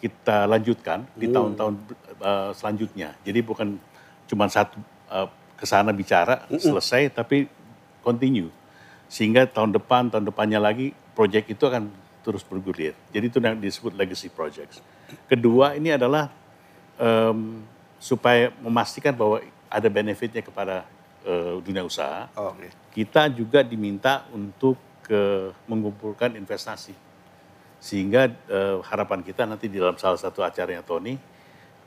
kita 0.02 0.42
lanjutkan 0.50 1.06
di 1.14 1.30
tahun-tahun 1.30 1.75
uh, 2.18 2.50
selanjutnya. 2.50 3.14
Jadi 3.22 3.46
bukan 3.46 3.78
cuma 4.26 4.50
satu 4.50 4.75
uh, 5.06 5.30
ke 5.54 5.66
sana 5.66 5.94
bicara 5.94 6.46
selesai 6.50 7.14
tapi 7.14 7.46
continue. 8.04 8.50
Sehingga 9.08 9.48
tahun 9.48 9.72
depan, 9.72 10.12
tahun 10.12 10.28
depannya 10.28 10.60
lagi 10.60 10.92
proyek 11.16 11.48
itu 11.52 11.64
akan 11.64 11.88
terus 12.20 12.44
bergulir. 12.44 12.92
Jadi 13.08 13.24
itu 13.32 13.38
yang 13.40 13.56
disebut 13.56 13.96
legacy 13.96 14.28
projects. 14.28 14.84
Kedua 15.24 15.72
ini 15.72 15.96
adalah 15.96 16.28
em, 17.00 17.64
supaya 17.96 18.52
memastikan 18.60 19.16
bahwa 19.16 19.40
ada 19.72 19.88
benefitnya 19.88 20.44
kepada 20.44 20.84
eh, 21.24 21.56
dunia 21.64 21.82
usaha. 21.82 22.28
Oke. 22.36 22.68
Kita 22.92 23.32
juga 23.32 23.64
diminta 23.64 24.28
untuk 24.34 24.76
ke 25.08 25.50
mengumpulkan 25.64 26.36
investasi. 26.36 26.92
Sehingga 27.80 28.28
eh, 28.28 28.76
harapan 28.84 29.24
kita 29.24 29.48
nanti 29.48 29.72
di 29.72 29.80
dalam 29.80 29.96
salah 29.96 30.20
satu 30.20 30.44
acaranya 30.44 30.84
Tony 30.84 31.16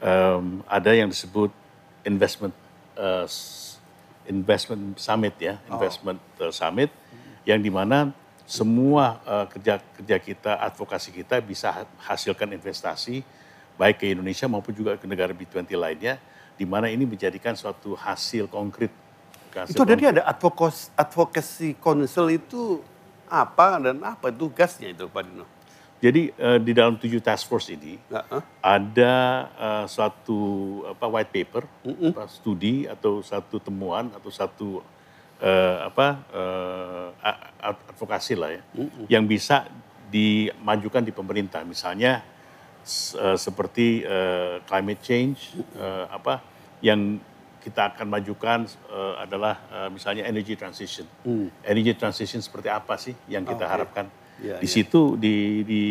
em, 0.02 0.66
ada 0.66 0.92
yang 0.96 1.06
disebut 1.12 1.54
investment 2.02 2.56
s- 3.30 3.71
investment 4.28 4.98
summit 5.00 5.36
ya, 5.40 5.58
investment 5.70 6.20
eh, 6.38 6.54
summit 6.54 6.90
yang 7.48 7.58
di 7.58 7.72
mana 7.74 8.14
semua 8.46 9.22
eh, 9.24 9.46
kerja 9.58 9.80
kerja 9.80 10.18
kita, 10.20 10.52
advokasi 10.60 11.10
kita 11.14 11.40
bisa 11.42 11.72
ha- 11.72 11.90
hasilkan 12.12 12.52
investasi 12.52 13.24
baik 13.80 14.04
ke 14.04 14.06
Indonesia 14.14 14.46
maupun 14.46 14.76
juga 14.76 15.00
ke 15.00 15.06
negara 15.10 15.34
B20 15.34 15.66
lainnya, 15.74 16.22
di 16.54 16.68
mana 16.68 16.92
ini 16.92 17.08
menjadikan 17.08 17.58
suatu 17.58 17.98
hasil 17.98 18.46
konkret. 18.46 18.94
hasil 19.56 19.74
Itu 19.74 19.84
tadi 19.88 20.04
ada 20.06 20.22
advokasi, 20.28 20.94
advocacy 20.94 21.70
council 21.80 22.30
itu 22.30 22.84
apa 23.32 23.80
dan 23.80 23.98
apa 24.04 24.28
tugasnya 24.30 24.92
itu 24.92 25.08
Pak 25.08 25.24
Dino? 25.24 25.61
Jadi 26.02 26.34
eh, 26.34 26.60
di 26.60 26.74
dalam 26.74 26.98
tujuh 26.98 27.22
task 27.22 27.46
force 27.46 27.70
ini 27.70 28.02
Heeh. 28.10 28.42
ada 28.66 29.16
eh, 29.54 29.86
suatu 29.86 30.42
apa 30.90 31.06
white 31.06 31.30
paper, 31.30 31.64
apa, 31.86 32.26
studi 32.26 32.90
atau 32.90 33.22
satu 33.22 33.62
temuan 33.62 34.10
atau 34.10 34.34
satu 34.34 34.82
eh, 35.38 35.78
apa 35.86 36.26
a- 37.22 37.42
advokasi 37.94 38.34
lah 38.34 38.50
ya, 38.50 38.62
yang 39.06 39.30
bisa 39.30 39.70
dimajukan 40.10 41.06
di 41.06 41.14
pemerintah. 41.14 41.62
Misalnya 41.62 42.26
eh, 43.22 43.38
seperti 43.38 44.02
eh, 44.02 44.58
climate 44.66 45.02
change, 45.06 45.54
eh, 45.78 46.06
apa 46.10 46.42
yang 46.82 47.22
kita 47.62 47.94
akan 47.94 48.10
majukan 48.10 48.66
eh, 48.90 49.16
adalah 49.22 49.62
eh, 49.70 49.90
misalnya 49.94 50.26
energy 50.26 50.58
transition. 50.58 51.06
Energy 51.62 51.94
transition 51.94 52.42
seperti 52.42 52.74
apa 52.74 52.98
sih 52.98 53.14
yang 53.30 53.46
kita 53.46 53.70
Oke. 53.70 53.74
harapkan? 53.78 54.08
Iya, 54.42 54.58
di 54.58 54.66
iya. 54.66 54.74
situ 54.74 55.16
di 55.16 55.34
di 55.62 55.82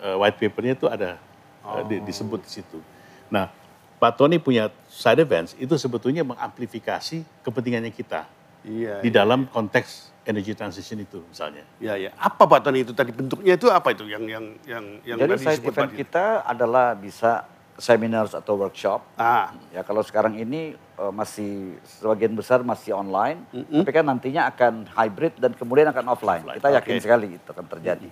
uh, 0.00 0.16
white 0.16 0.40
papernya 0.40 0.74
itu 0.74 0.88
ada 0.88 1.20
uh, 1.62 1.84
di- 1.84 2.00
Oh. 2.00 2.04
disebut 2.08 2.40
di 2.40 2.50
situ. 2.50 2.80
Nah, 3.28 3.52
Pak 4.00 4.16
Tony 4.16 4.40
punya 4.40 4.72
side 4.88 5.20
events 5.20 5.52
itu 5.54 5.76
sebetulnya 5.76 6.24
mengamplifikasi 6.24 7.20
kepentingannya 7.44 7.92
kita 7.92 8.24
Iya. 8.64 9.04
di 9.04 9.10
dalam 9.12 9.44
konteks 9.46 10.10
energy 10.24 10.52
transition 10.52 10.98
itu 10.98 11.20
misalnya. 11.24 11.64
Ya, 11.80 11.96
ya. 11.96 12.10
Apa 12.16 12.44
Pak 12.44 12.64
Tony 12.64 12.84
itu 12.84 12.92
tadi 12.92 13.12
bentuknya 13.12 13.56
itu 13.56 13.68
apa 13.68 13.92
itu 13.92 14.04
yang 14.04 14.24
yang 14.24 14.44
yang 14.64 14.84
yang 15.04 15.18
Jadi 15.20 15.30
tadi 15.36 15.44
side 15.44 15.64
event 15.64 15.90
Dino? 15.92 16.00
kita 16.00 16.24
adalah 16.44 16.92
bisa 16.92 17.44
seminars 17.78 18.34
atau 18.34 18.58
workshop. 18.58 19.00
Ah, 19.14 19.54
Ya 19.70 19.86
kalau 19.86 20.02
sekarang 20.02 20.34
ini 20.34 20.74
eh, 20.74 21.12
masih 21.14 21.78
sebagian 21.86 22.34
besar 22.34 22.66
masih 22.66 22.92
online, 22.92 23.46
tapi 23.54 23.90
kan 23.94 24.04
nantinya 24.04 24.50
akan 24.50 24.90
hybrid 24.90 25.38
dan 25.38 25.54
kemudian 25.54 25.86
akan 25.88 26.10
offline. 26.10 26.42
Offline, 26.42 26.58
Kita 26.58 26.74
yakin 26.74 26.94
oke. 26.98 27.02
sekali 27.02 27.26
itu 27.38 27.48
akan 27.48 27.66
terjadi. 27.70 28.08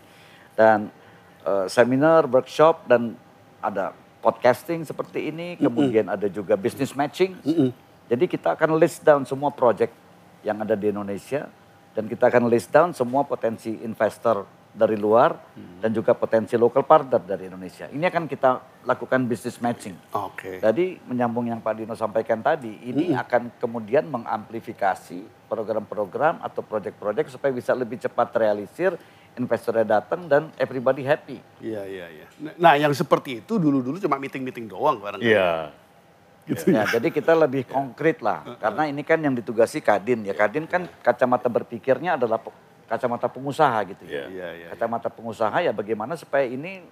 Dan 0.54 0.78
eh, 1.42 1.66
seminar, 1.66 2.30
workshop 2.30 2.86
dan 2.86 3.18
ada 3.58 3.90
podcasting 4.22 4.82
seperti 4.82 5.30
ini, 5.30 5.54
kemudian 5.58 6.06
ada 6.06 6.26
juga 6.26 6.54
business 6.54 6.94
matching. 6.94 7.34
Jadi 8.06 8.24
kita 8.30 8.54
akan 8.54 8.78
list 8.78 9.02
down 9.02 9.26
semua 9.26 9.50
project 9.50 9.90
yang 10.46 10.62
ada 10.62 10.78
di 10.78 10.94
Indonesia 10.94 11.50
dan 11.90 12.06
kita 12.06 12.30
akan 12.30 12.46
list 12.46 12.70
down 12.70 12.94
semua 12.94 13.26
potensi 13.26 13.70
investor 13.82 14.46
dari 14.76 15.00
luar 15.00 15.56
dan 15.80 15.88
juga 15.88 16.12
potensi 16.12 16.52
local 16.60 16.84
partner 16.84 17.24
dari 17.24 17.48
Indonesia. 17.48 17.88
Ini 17.88 18.12
akan 18.12 18.28
kita 18.28 18.84
lakukan 18.84 19.24
business 19.24 19.56
matching. 19.64 19.96
oke. 20.12 20.60
Tadi 20.60 21.00
menyambung 21.08 21.48
yang 21.48 21.64
Pak 21.64 21.74
Dino 21.80 21.96
sampaikan 21.96 22.44
tadi, 22.44 22.84
ini 22.84 23.16
akan 23.16 23.56
kemudian 23.56 24.04
mengamplifikasi 24.12 25.48
program-program 25.48 26.44
atau 26.44 26.60
proyek-proyek 26.60 27.32
supaya 27.32 27.50
bisa 27.56 27.72
lebih 27.72 27.96
cepat 27.96 28.36
realisir, 28.36 28.92
investornya 29.40 29.98
datang 29.98 30.28
dan 30.28 30.52
everybody 30.60 31.02
happy. 31.02 31.40
Iya, 31.64 31.82
iya, 31.88 32.06
iya. 32.12 32.26
Nah, 32.60 32.76
yang 32.76 32.92
seperti 32.92 33.40
itu 33.40 33.56
dulu-dulu 33.56 33.96
cuma 33.96 34.20
meeting-meeting 34.20 34.68
doang 34.68 35.00
barangkali. 35.00 35.32
Iya. 35.32 35.72
Gitu 36.46 36.70
Ya, 36.70 36.86
jadi 36.86 37.10
kita 37.10 37.34
lebih 37.34 37.66
konkret 37.66 38.22
lah, 38.22 38.46
karena 38.62 38.86
ini 38.86 39.02
kan 39.02 39.18
yang 39.18 39.34
ditugasi 39.34 39.82
Kadin 39.82 40.22
ya. 40.22 40.30
Kadin 40.30 40.70
kan 40.70 40.86
kacamata 41.02 41.50
berpikirnya 41.50 42.14
adalah 42.14 42.38
kacamata 42.86 43.26
pengusaha 43.26 43.78
gitu 43.86 44.02
Iya. 44.06 44.14
ya. 44.16 44.26
Iya, 44.26 44.48
iya. 44.54 44.66
Kacamata 44.72 45.08
pengusaha 45.08 45.56
ya 45.58 45.70
bagaimana 45.70 46.14
supaya 46.14 46.42
ini 46.42 46.82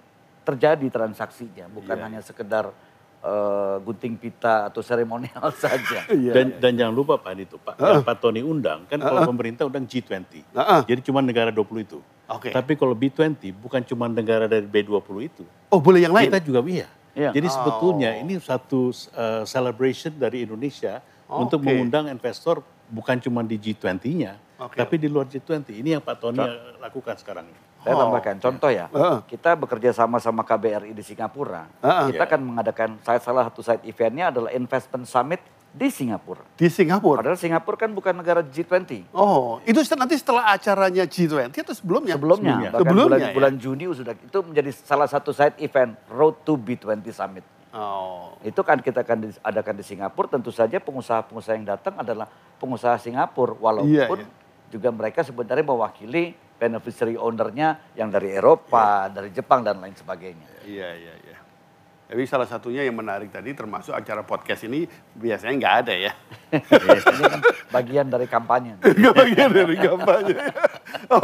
terjadi 0.43 0.85
transaksinya, 0.87 1.65
bukan 1.67 1.95
Iya. 1.95 2.03
hanya 2.03 2.21
sekedar 2.21 2.69
eh, 3.25 3.75
gunting 3.81 4.13
pita 4.15 4.69
atau 4.69 4.85
seremonial 4.85 5.49
saja. 5.57 6.05
Iya, 6.13 6.29
dan 6.29 6.61
dan 6.61 6.71
jangan 6.77 6.93
lupa 6.93 7.17
Pak 7.17 7.33
itu 7.35 7.57
Pak, 7.57 7.73
yang 7.75 8.05
Pak 8.05 8.21
Tony 8.21 8.45
undang 8.45 8.85
kan 8.85 9.01
kalau 9.01 9.25
pemerintah 9.25 9.65
undang 9.65 9.89
G20. 9.89 10.45
Heeh. 10.53 10.81
Jadi 10.85 11.01
cuma 11.01 11.25
negara 11.25 11.49
20 11.49 11.81
itu. 11.81 11.99
Oke. 12.29 12.53
Tapi 12.53 12.77
kalau 12.77 12.93
B20 12.93 13.49
bukan 13.57 13.81
cuma 13.81 14.05
negara 14.05 14.45
dari 14.45 14.61
B20 14.61 15.01
itu. 15.25 15.41
Oh, 15.73 15.81
boleh 15.81 16.05
yang 16.05 16.13
lain? 16.13 16.29
Kita 16.29 16.37
juga 16.37 16.61
iya. 16.69 16.85
Iya. 17.17 17.33
Jadi 17.33 17.47
Oh. 17.49 17.53
sebetulnya 17.57 18.13
ini 18.13 18.37
satu 18.37 18.93
uh, 18.93 19.41
celebration 19.41 20.13
dari 20.13 20.45
Indonesia 20.45 21.01
untuk 21.27 21.59
Oke. 21.61 21.67
mengundang 21.67 22.05
investor 22.07 22.61
bukan 22.85 23.17
cuma 23.17 23.41
di 23.41 23.57
G20-nya, 23.57 24.37
Oke. 24.61 24.77
tapi 24.77 24.95
di 24.95 25.09
luar 25.09 25.25
G20. 25.25 25.73
Ini 25.73 25.97
yang 25.97 26.03
Pak 26.03 26.21
Tony 26.21 26.37
uh, 26.37 26.77
lakukan 26.77 27.17
sekarang 27.17 27.45
ini. 27.45 27.59
Saya 27.81 27.93
Oh, 27.93 28.09
tambahkan 28.09 28.41
contoh 28.41 28.69
ya, 28.73 28.89
Heeh. 28.89 29.17
kita 29.29 29.53
bekerja 29.53 29.93
sama 29.93 30.17
sama 30.17 30.41
KBRI 30.41 30.89
di 30.89 31.05
Singapura. 31.05 31.69
Heeh. 31.85 32.13
Kita 32.13 32.25
Iya. 32.25 32.29
akan 32.33 32.39
mengadakan 32.41 32.89
saya 33.01 33.21
salah 33.21 33.45
satu 33.45 33.61
side 33.61 33.85
eventnya 33.85 34.33
adalah 34.33 34.49
investment 34.49 35.05
summit 35.05 35.37
di 35.69 35.93
Singapura. 35.93 36.41
Di 36.57 36.65
Singapura. 36.65 37.21
Padahal 37.21 37.37
Singapura 37.37 37.77
kan 37.77 37.93
bukan 37.93 38.15
negara 38.17 38.41
G20. 38.41 39.13
Oh, 39.13 39.61
itu 39.61 39.77
nanti 39.93 40.17
setelah 40.17 40.49
acaranya 40.49 41.05
G20 41.05 41.53
atau 41.53 41.75
sebelumnya? 41.77 42.15
Sebelumnya, 42.17 42.55
bahkan 42.73 42.79
Sebelumnya 42.81 43.05
bulan, 43.05 43.21
ya? 43.21 43.33
bulan 43.37 43.53
Juni 43.59 43.85
sudah 43.91 44.13
itu 44.15 44.39
menjadi 44.41 44.71
salah 44.73 45.05
satu 45.05 45.29
side 45.29 45.61
event 45.61 45.93
Road 46.09 46.41
to 46.41 46.57
B20 46.57 47.05
Summit. 47.11 47.45
Oh. 47.75 48.39
Itu 48.39 48.63
kan 48.63 48.79
kita 48.79 49.03
akan 49.03 49.35
adakan 49.43 49.75
di 49.75 49.83
Singapura, 49.83 50.31
tentu 50.31 50.49
saja 50.55 50.79
pengusaha-pengusaha 50.79 51.59
yang 51.59 51.67
datang 51.67 51.99
adalah 51.99 52.31
pengusaha 52.55 52.95
Singapura, 52.95 53.51
walaupun 53.59 53.91
Iya, 53.91 54.07
iya. 54.07 54.71
juga 54.71 54.89
mereka 54.95 55.27
sebenarnya 55.27 55.67
mewakili 55.67 56.39
beneficiary 56.55 57.19
ownernya 57.19 57.75
yang 57.99 58.07
dari 58.07 58.31
Eropa, 58.31 59.11
dari 59.11 59.27
Jepang 59.35 59.59
dan 59.59 59.83
lain 59.83 59.91
sebagainya. 59.91 60.63
Iya, 60.63 60.89
iya, 60.95 61.13
iya. 61.27 61.37
Tapi 62.05 62.21
salah 62.29 62.45
satunya 62.45 62.85
yang 62.85 62.93
menarik 62.93 63.33
tadi 63.33 63.49
termasuk 63.57 63.89
acara 63.89 64.21
podcast 64.21 64.61
ini 64.69 64.85
biasanya 65.17 65.53
nggak 65.57 65.75
ada 65.83 65.93
ya. 65.97 66.13
Ini 66.53 67.23
kan 67.25 67.41
bagian 67.73 68.05
dari 68.07 68.29
kampanye. 68.29 68.77
Bagian 69.19 69.49
dari 69.49 69.73
kampanye. 69.73 70.37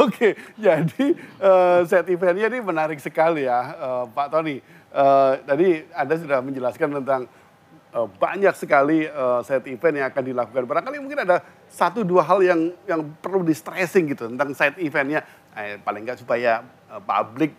Oke, 0.02 0.34
jadi 0.58 1.04
eh, 1.38 1.80
set 1.86 2.10
eventnya 2.10 2.50
ini 2.50 2.58
menarik 2.58 2.98
sekali 2.98 3.46
ya 3.46 3.72
eh, 3.78 4.04
Pak 4.10 4.34
Tony. 4.34 4.58
Eh, 4.92 5.32
tadi 5.48 5.66
Anda 5.90 6.14
sudah 6.20 6.38
menjelaskan 6.44 7.00
tentang 7.00 7.24
eh, 7.90 8.08
banyak 8.12 8.52
sekali 8.52 9.08
eh, 9.08 9.40
set 9.40 9.64
event 9.64 9.94
yang 9.96 10.06
akan 10.12 10.22
dilakukan. 10.22 10.62
Barangkali 10.68 11.00
mungkin 11.00 11.24
ada 11.24 11.40
satu 11.66 12.04
dua 12.04 12.20
hal 12.22 12.44
yang 12.44 12.60
yang 12.84 13.00
perlu 13.16 13.40
di 13.40 13.56
stressing 13.56 14.12
gitu 14.12 14.28
tentang 14.28 14.52
set 14.52 14.76
eventnya. 14.76 15.24
Eh, 15.56 15.80
paling 15.80 16.04
nggak 16.04 16.20
supaya 16.20 16.60
eh, 16.92 17.00
publik 17.00 17.56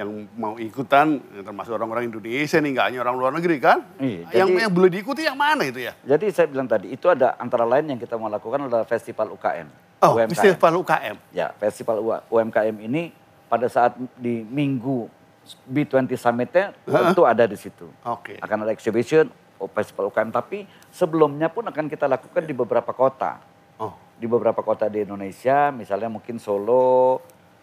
yang 0.00 0.08
mau 0.32 0.56
ikutan 0.56 1.20
termasuk 1.44 1.76
orang-orang 1.76 2.08
Indonesia 2.08 2.56
nih 2.56 2.72
nggak 2.72 2.86
hanya 2.88 2.98
orang 3.04 3.16
luar 3.20 3.32
negeri 3.36 3.60
kan? 3.60 3.84
Iya, 4.00 4.32
yang 4.32 4.48
jadi- 4.48 4.62
yang 4.64 4.72
boleh 4.72 4.88
diikuti 4.88 5.28
yang 5.28 5.36
mana 5.36 5.68
itu 5.68 5.84
ya? 5.84 5.92
Jadi 6.00 6.32
saya 6.32 6.48
bilang 6.48 6.64
tadi, 6.64 6.88
itu 6.88 7.04
ada 7.04 7.36
antara 7.36 7.68
lain 7.68 7.84
yang 7.84 8.00
kita 8.00 8.16
mau 8.16 8.32
lakukan 8.32 8.64
adalah 8.64 8.88
festival 8.88 9.36
UKM. 9.36 9.68
Oh, 10.00 10.16
UMKM. 10.16 10.32
festival 10.32 10.72
UKM. 10.80 11.16
Ya, 11.36 11.52
festival 11.52 12.00
UMKM 12.32 12.80
ini 12.80 13.12
pada 13.44 13.68
saat 13.68 13.92
di 14.16 14.40
minggu 14.40 15.19
B20 15.66 16.10
Summit-nya 16.18 16.76
tentu 16.84 17.22
ada 17.24 17.44
di 17.46 17.56
situ. 17.56 17.88
Oke. 18.04 18.36
Akan 18.42 18.62
ada 18.66 18.72
exhibition, 18.74 19.30
festival 19.72 20.08
UKM. 20.08 20.30
Tapi 20.32 20.64
sebelumnya 20.88 21.52
pun 21.52 21.66
akan 21.68 21.86
kita 21.88 22.08
lakukan 22.08 22.42
di 22.44 22.54
beberapa 22.56 22.90
kota. 22.90 23.40
Oh. 23.80 23.94
Di 24.20 24.28
beberapa 24.28 24.60
kota 24.60 24.88
di 24.88 25.04
Indonesia, 25.04 25.72
misalnya 25.72 26.12
mungkin 26.12 26.36
Solo, 26.36 27.20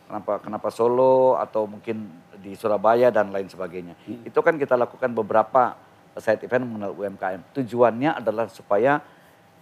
kenapa 0.10 0.42
kenapa 0.42 0.70
Solo 0.74 1.38
atau 1.38 1.70
mungkin 1.70 2.10
di 2.38 2.54
Surabaya 2.54 3.10
dan 3.10 3.34
lain 3.34 3.50
sebagainya. 3.50 3.98
Itu 4.26 4.40
kan 4.46 4.58
kita 4.58 4.78
lakukan 4.78 5.14
beberapa 5.14 5.78
side 6.18 6.46
event 6.46 6.66
mengenai 6.66 6.94
UMKM. 6.94 7.42
Tujuannya 7.54 8.18
adalah 8.18 8.50
supaya 8.50 9.02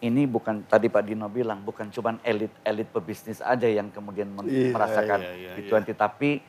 ini 0.04 0.28
bukan 0.28 0.68
tadi 0.68 0.92
Pak 0.92 1.04
Dino 1.08 1.28
bilang 1.32 1.64
bukan 1.64 1.88
cuma 1.90 2.20
elit-elit 2.22 2.88
pebisnis 2.92 3.40
aja 3.40 3.66
yang 3.66 3.88
kemudian 3.90 4.28
Iya, 4.44 4.76
merasakan 4.76 5.20
iya, 5.24 5.34
iya, 5.34 5.52
B20 5.56 5.96
tapi 5.96 6.44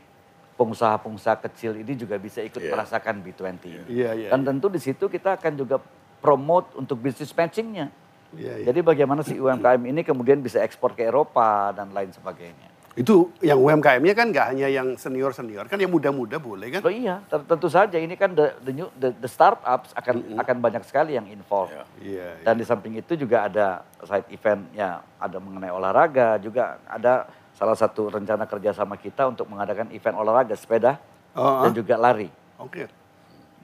pengusaha-pengusaha 0.57 1.37
kecil 1.49 1.77
ini 1.77 1.93
juga 1.95 2.17
bisa 2.17 2.41
ikut 2.41 2.59
Iya. 2.59 2.73
merasakan 2.73 3.21
B20 3.21 3.45
ini. 3.63 3.85
Iya, 3.93 4.11
iya, 4.17 4.29
Dan 4.33 4.43
tentu 4.43 4.73
di 4.73 4.81
situ 4.81 5.07
kita 5.07 5.37
akan 5.37 5.53
juga 5.55 5.77
promote 6.19 6.75
untuk 6.81 6.99
bisnis 6.99 7.31
matchingnya. 7.31 7.93
Iya, 8.35 8.65
iya. 8.65 8.67
Jadi 8.73 8.81
bagaimana 8.83 9.21
si 9.23 9.37
UMKM 9.37 9.85
ini 9.87 10.01
kemudian 10.03 10.41
bisa 10.41 10.59
ekspor 10.65 10.97
ke 10.97 11.07
Eropa 11.07 11.71
dan 11.77 11.93
lain 11.93 12.11
sebagainya. 12.11 12.73
Itu 12.97 13.29
yang 13.45 13.61
UMKM-nya 13.61 14.17
kan 14.17 14.33
nggak 14.33 14.47
hanya 14.57 14.73
yang 14.73 14.97
senior-senior, 14.97 15.69
kan 15.69 15.77
yang 15.77 15.93
muda-muda 15.93 16.41
boleh 16.41 16.73
kan? 16.73 16.81
Oh 16.81 16.89
iya, 16.89 17.21
tentu 17.29 17.69
saja 17.69 18.01
ini 18.01 18.17
kan 18.17 18.33
the, 18.33 18.57
the 18.65 18.73
new 18.73 18.89
the, 18.97 19.13
the 19.21 19.29
startups 19.29 19.93
akan 19.93 20.41
akan 20.41 20.57
banyak 20.65 20.81
sekali 20.81 21.13
yang 21.13 21.29
involved. 21.29 21.77
Ya. 21.77 21.85
Iya. 22.01 22.29
Dan 22.41 22.57
di 22.57 22.65
samping 22.65 22.97
itu 22.97 23.13
juga 23.13 23.53
ada 23.53 23.85
side 24.01 24.33
event 24.33 24.65
ya 24.73 25.05
ada 25.21 25.37
mengenai 25.37 25.69
olahraga 25.69 26.41
juga 26.41 26.81
ada 26.89 27.29
salah 27.57 27.73
satu 27.73 28.13
rencana 28.13 28.45
kerjasama 28.45 28.95
kita 28.95 29.25
untuk 29.27 29.49
mengadakan 29.49 29.89
event 29.91 30.15
olahraga 30.15 30.53
sepeda 30.53 31.01
Oh, 31.33 31.65
dan 31.65 31.73
juga 31.73 31.97
lari 31.97 32.29
Oke. 32.57 32.89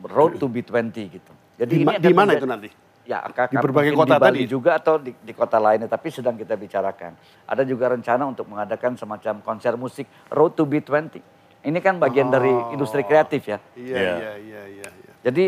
road 0.03 0.37
to 0.37 0.45
B20 0.45 0.93
gitu. 1.09 1.33
Jadi 1.57 1.73
Di, 1.73 1.85
ma- 1.87 1.93
akan 1.95 2.03
di 2.03 2.13
mana 2.13 2.31
itu 2.33 2.45
nanti? 2.45 2.69
Ya, 3.03 3.19
akan 3.19 3.49
Di 3.49 3.57
berbagai 3.57 3.91
mungkin 3.91 4.05
kota 4.05 4.15
di 4.15 4.21
Bali 4.21 4.39
tadi? 4.39 4.47
juga 4.47 4.71
atau 4.77 4.95
di, 4.97 5.11
di 5.17 5.33
kota 5.33 5.57
lainnya, 5.57 5.89
tapi 5.89 6.07
sedang 6.07 6.37
kita 6.37 6.53
bicarakan. 6.53 7.17
Ada 7.45 7.65
juga 7.65 7.89
rencana 7.89 8.23
untuk 8.25 8.45
mengadakan 8.47 8.95
semacam 8.95 9.41
konser 9.41 9.73
musik 9.75 10.05
Road 10.29 10.53
to 10.53 10.63
B20. 10.63 11.17
Ini 11.63 11.79
kan 11.79 11.97
bagian 11.97 12.29
dari 12.29 12.53
industri 12.71 13.03
kreatif 13.03 13.41
ya. 13.47 13.59
Iya, 13.73 13.97
Iya. 13.97 13.97
iya, 13.97 14.33
iya, 14.37 14.63
iya. 14.69 14.89
iya. 14.93 15.13
Jadi 15.23 15.47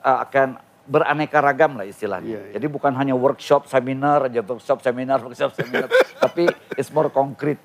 uh, 0.00 0.18
akan 0.22 0.48
beraneka 0.82 1.38
ragam 1.38 1.76
lah 1.76 1.84
istilahnya. 1.84 2.26
Iya, 2.28 2.40
iya. 2.48 2.52
Jadi 2.56 2.66
bukan 2.66 2.90
hanya 2.92 3.12
workshop, 3.12 3.68
seminar 3.68 4.24
aja, 4.24 4.40
workshop, 4.40 4.80
seminar, 4.80 5.20
workshop, 5.20 5.52
seminar, 5.52 5.86
tapi 6.24 6.48
it's 6.74 6.88
more 6.88 7.06
concrete. 7.06 7.60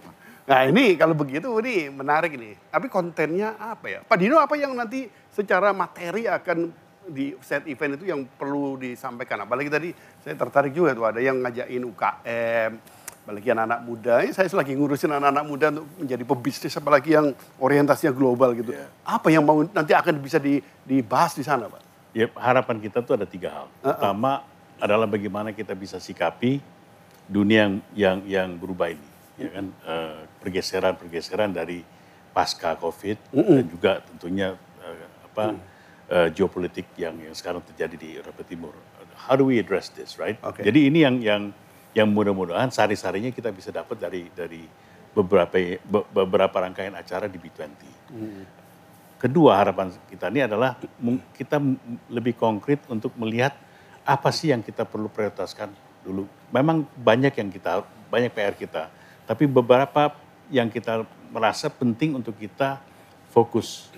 Nah 0.47 0.63
ini 0.63 0.95
kalau 0.95 1.12
begitu 1.12 1.51
ini 1.60 1.91
menarik 1.91 2.39
nih. 2.39 2.55
Tapi 2.71 2.88
kontennya 2.88 3.60
apa 3.60 3.86
ya? 3.91 3.99
Pak 4.07 4.15
Dino 4.15 4.39
apa 4.39 4.55
yang 4.55 4.71
nanti 4.71 5.12
secara 5.36 5.75
materi 5.75 6.23
akan 6.23 6.71
di 7.07 7.36
set 7.43 7.67
event 7.67 7.99
itu 7.99 8.07
yang 8.07 8.23
perlu 8.23 8.79
disampaikan? 8.79 9.43
Apalagi 9.43 9.67
tadi 9.67 9.89
saya 10.23 10.39
tertarik 10.39 10.71
juga 10.71 10.95
tuh 10.95 11.03
ada 11.03 11.19
yang 11.19 11.43
ngajakin 11.43 11.83
UKM, 11.83 12.71
apalagi 13.27 13.47
anak-anak 13.51 13.79
muda. 13.83 14.13
Ini 14.23 14.31
saya 14.31 14.47
lagi 14.55 14.71
ngurusin 14.71 15.12
anak-anak 15.12 15.43
muda 15.43 15.65
untuk 15.75 15.88
menjadi 15.99 16.23
pebisnis, 16.23 16.79
apalagi 16.79 17.12
yang 17.12 17.36
orientasinya 17.60 18.15
global 18.15 18.55
gitu. 18.55 18.71
Apa 19.03 19.27
yang 19.27 19.43
mau 19.43 19.67
nanti 19.67 19.91
akan 19.91 20.15
bisa 20.23 20.39
di- 20.39 20.63
dibahas 20.88 21.36
di 21.36 21.43
sana, 21.43 21.67
Pak? 21.67 21.83
Ya, 22.15 22.31
harapan 22.39 22.79
kita 22.79 23.03
tuh 23.03 23.19
ada 23.19 23.27
tiga 23.27 23.51
hal. 23.51 23.67
Pertama 23.83 24.47
adalah 24.79 25.12
bagaimana 25.12 25.51
kita 25.51 25.75
bisa 25.75 25.99
sikapi 25.99 26.63
dunia 27.27 27.67
yang 27.67 27.73
yang, 27.91 28.17
yang 28.23 28.49
berubah 28.55 28.95
ini, 28.95 29.07
ya 29.38 29.50
kan 29.54 29.65
Eh, 29.88 30.21
pergeseran-pergeseran 30.43 31.54
dari 31.54 31.82
pasca 32.34 32.78
COVID 32.78 33.17
dan 33.34 33.65
juga 33.65 34.00
tentunya 34.06 34.54
eh, 34.84 35.06
apa 35.26 35.45
eh, 36.10 36.30
geopolitik 36.34 36.93
yang 36.97 37.17
yang 37.17 37.34
sekarang 37.34 37.62
terjadi 37.65 37.95
di 37.97 38.10
Eropa 38.19 38.43
Timur. 38.45 38.73
How 39.17 39.34
do 39.34 39.50
we 39.50 39.58
address 39.58 39.89
this, 39.89 40.15
right? 40.21 40.38
Oke. 40.45 40.62
Jadi 40.62 40.88
ini 40.88 41.02
yang 41.02 41.17
yang 41.19 41.43
yang 41.97 42.08
mudah-mudahan 42.13 42.69
sari-sarinya 42.69 43.34
kita 43.34 43.50
bisa 43.50 43.73
dapat 43.73 43.97
dari 43.97 44.30
dari 44.32 44.62
beberapa 45.17 45.58
be- 45.82 46.08
beberapa 46.13 46.62
rangkaian 46.62 46.93
acara 46.93 47.26
di 47.26 47.41
B20. 47.41 47.82
Kedua 49.17 49.58
harapan 49.58 49.89
kita 50.06 50.30
ini 50.30 50.45
adalah 50.45 50.78
kita 51.34 51.58
lebih 52.13 52.38
konkret 52.38 52.86
untuk 52.86 53.17
melihat 53.17 53.58
apa 54.06 54.30
sih 54.30 54.54
yang 54.54 54.62
kita 54.62 54.86
perlu 54.86 55.10
prioritaskan 55.10 55.73
dulu. 56.06 56.30
Memang 56.54 56.86
banyak 56.86 57.34
yang 57.34 57.50
kita 57.50 57.82
banyak 58.13 58.30
PR 58.30 58.54
kita, 58.54 58.93
tapi 59.27 59.43
beberapa 59.45 60.15
yang 60.47 60.71
kita 60.71 61.03
merasa 61.29 61.67
penting 61.67 62.15
untuk 62.15 62.39
kita 62.39 62.79
fokus. 63.29 63.91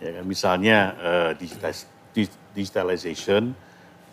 Ya 0.00 0.16
kan? 0.18 0.24
Misalnya 0.24 0.76
eh, 0.96 1.30
digitize- 1.36 1.86
di- 2.16 2.32
digitalization 2.56 3.52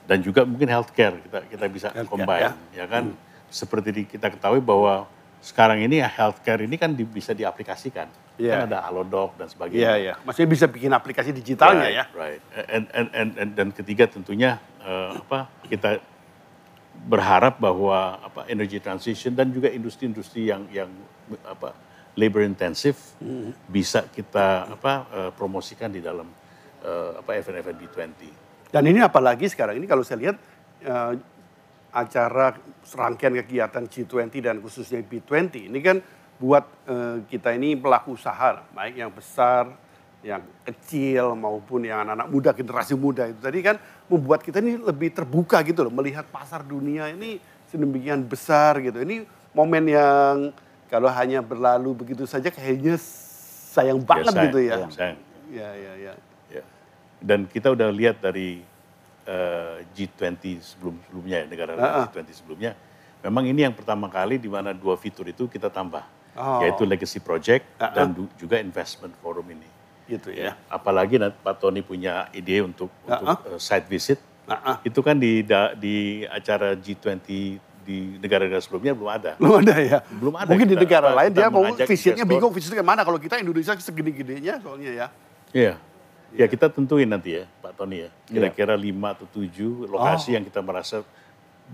dan 0.03 0.19
juga 0.19 0.43
mungkin 0.43 0.67
healthcare 0.67 1.15
kita 1.23 1.39
kita 1.47 1.65
bisa 1.71 1.87
Healthcare, 1.95 2.11
combine, 2.11 2.53
ya, 2.75 2.85
kan? 2.85 3.15
Seperti 3.47 3.89
di- 3.95 4.07
kita 4.07 4.27
ketahui 4.27 4.59
bahwa 4.59 5.07
sekarang 5.39 5.79
ini 5.79 6.03
ya 6.03 6.11
healthcare 6.11 6.67
ini 6.67 6.75
kan 6.75 6.91
di- 6.91 7.07
bisa 7.07 7.31
diaplikasikan. 7.31 8.11
Iya. 8.37 8.53
Kan 8.53 8.59
ada 8.69 8.83
Halodoc 8.85 9.33
dan 9.39 9.47
sebagainya. 9.49 9.81
Iya, 9.81 9.93
iya. 9.97 10.13
Maksudnya 10.21 10.49
bisa 10.51 10.65
bikin 10.69 10.91
aplikasi 10.93 11.31
digitalnya 11.33 11.87
ya. 11.89 12.05
Right. 12.13 12.43
And, 12.67 12.85
and, 12.93 13.07
and, 13.15 13.29
and, 13.39 13.49
dan 13.55 13.67
ketiga 13.71 14.05
tentunya 14.05 14.59
eh, 14.83 15.11
apa 15.17 15.47
kita 15.65 16.03
berharap 17.05 17.61
bahwa 17.61 18.17
apa 18.19 18.49
energy 18.49 18.81
transition 18.81 19.37
dan 19.37 19.53
juga 19.53 19.69
industri-industri 19.69 20.49
yang 20.49 20.65
yang 20.73 20.89
apa 21.45 21.75
labor 22.17 22.41
intensif 22.41 23.13
bisa 23.69 24.09
kita 24.09 24.73
apa 24.73 24.93
eh, 25.13 25.31
promosikan 25.37 25.93
di 25.93 26.01
dalam 26.01 26.25
eh, 26.81 27.11
apa 27.21 27.37
event-event 27.37 27.77
B20. 27.77 28.21
Dan 28.73 28.83
ini 28.89 28.99
apalagi 28.99 29.47
sekarang 29.47 29.77
ini 29.77 29.87
kalau 29.87 30.01
saya 30.01 30.19
lihat 30.19 30.37
eh, 30.83 31.13
acara 31.93 32.57
serangkaian 32.83 33.33
kegiatan 33.41 33.83
G20 33.87 34.33
dan 34.43 34.55
khususnya 34.59 34.99
B20 35.01 35.71
ini 35.71 35.79
kan 35.79 35.97
buat 36.37 36.65
eh, 36.85 37.17
kita 37.25 37.53
ini 37.57 37.73
pelaku 37.77 38.13
usaha 38.13 38.61
baik 38.73 38.95
yang 38.97 39.11
besar, 39.13 39.73
yang 40.25 40.41
kecil 40.65 41.37
maupun 41.37 41.85
yang 41.85 42.01
anak-anak 42.01 42.27
muda 42.27 42.49
generasi 42.51 42.97
muda 42.97 43.29
itu 43.29 43.37
tadi 43.37 43.59
kan 43.61 43.77
membuat 44.09 44.41
kita 44.41 44.57
ini 44.59 44.75
lebih 44.75 45.13
terbuka 45.13 45.61
gitu 45.61 45.85
loh 45.85 45.93
melihat 45.93 46.25
pasar 46.25 46.65
dunia 46.65 47.07
ini 47.09 47.37
sedemikian 47.67 48.23
besar 48.23 48.81
gitu. 48.81 48.97
Ini 48.97 49.27
momen 49.53 49.83
yang 49.85 50.35
kalau 50.87 51.11
hanya 51.11 51.43
berlalu 51.43 51.93
begitu 51.93 52.23
saja 52.23 52.47
kayaknya 52.47 52.95
sayang 53.71 53.99
banget 54.01 54.33
sayang, 54.33 54.45
gitu 54.49 54.59
ya. 54.63 54.77
sayang. 54.89 55.17
Ya, 55.47 55.69
ya, 55.75 55.93
ya. 55.95 56.13
Ya. 56.49 56.63
Dan 57.19 57.45
kita 57.45 57.71
udah 57.71 57.91
lihat 57.91 58.17
dari 58.19 58.63
eh, 59.27 59.75
G20 59.93 60.63
sebelum 60.63 60.95
sebelumnya 61.03 61.43
ya, 61.43 61.45
negara 61.45 61.71
G20 61.75 62.31
sebelumnya, 62.31 62.71
memang 63.21 63.43
ini 63.45 63.67
yang 63.67 63.75
pertama 63.75 64.07
kali 64.07 64.39
di 64.39 64.47
mana 64.47 64.71
dua 64.71 64.95
fitur 64.95 65.27
itu 65.27 65.45
kita 65.45 65.67
tambah, 65.67 66.03
Oh. 66.37 66.61
yaitu 66.63 66.85
legacy 66.85 67.19
project 67.19 67.65
Ah, 67.75 67.91
dan 67.91 68.13
du- 68.13 68.31
juga 68.37 68.55
investment 68.61 69.11
forum 69.19 69.43
ini. 69.51 69.67
Gitu 70.07 70.31
ya. 70.31 70.55
Apalagi 70.71 71.19
nanti 71.19 71.35
Pak 71.43 71.59
Tony 71.59 71.83
punya 71.83 72.31
ide 72.31 72.63
untuk 72.63 72.87
untuk 73.05 73.39
eh, 73.51 73.59
site 73.59 73.87
visit, 73.91 74.19
Nah, 74.47 74.59
ah. 74.63 74.77
Itu 74.79 75.03
kan 75.03 75.19
di 75.19 75.43
da- 75.43 75.75
di 75.75 76.23
acara 76.23 76.71
G20 76.71 77.19
di 77.87 77.97
negara-negara 78.19 78.63
sebelumnya 78.63 78.95
belum 78.95 79.11
ada. 79.11 79.31
Belum 79.35 79.55
ada 79.59 79.75
ya? 79.79 79.99
Belum 80.07 80.35
ada 80.35 80.47
Mungkin 80.51 80.67
di 80.67 80.75
kita, 80.75 80.83
negara 80.87 81.07
apa, 81.11 81.17
lain 81.23 81.31
kita 81.31 81.39
dia 81.39 81.47
mau 81.51 81.63
visitnya 81.67 82.25
bingung 82.27 82.51
visitnya 82.55 82.79
ke 82.79 82.87
mana. 82.87 83.03
Kalau 83.03 83.19
kita 83.19 83.39
Indonesia 83.39 83.75
segini-gininya 83.75 84.59
soalnya 84.63 84.91
ya. 84.91 85.07
Iya. 85.51 85.73
Ya 86.35 86.45
kita 86.47 86.67
tentuin 86.67 87.07
nanti 87.07 87.39
ya 87.39 87.43
Pak 87.63 87.75
Tony 87.75 88.07
ya. 88.07 88.09
Kira-kira 88.27 88.75
lima 88.75 89.15
atau 89.15 89.27
tujuh 89.27 89.87
lokasi 89.87 90.35
yang 90.35 90.43
kita 90.43 90.59
merasa 90.63 91.03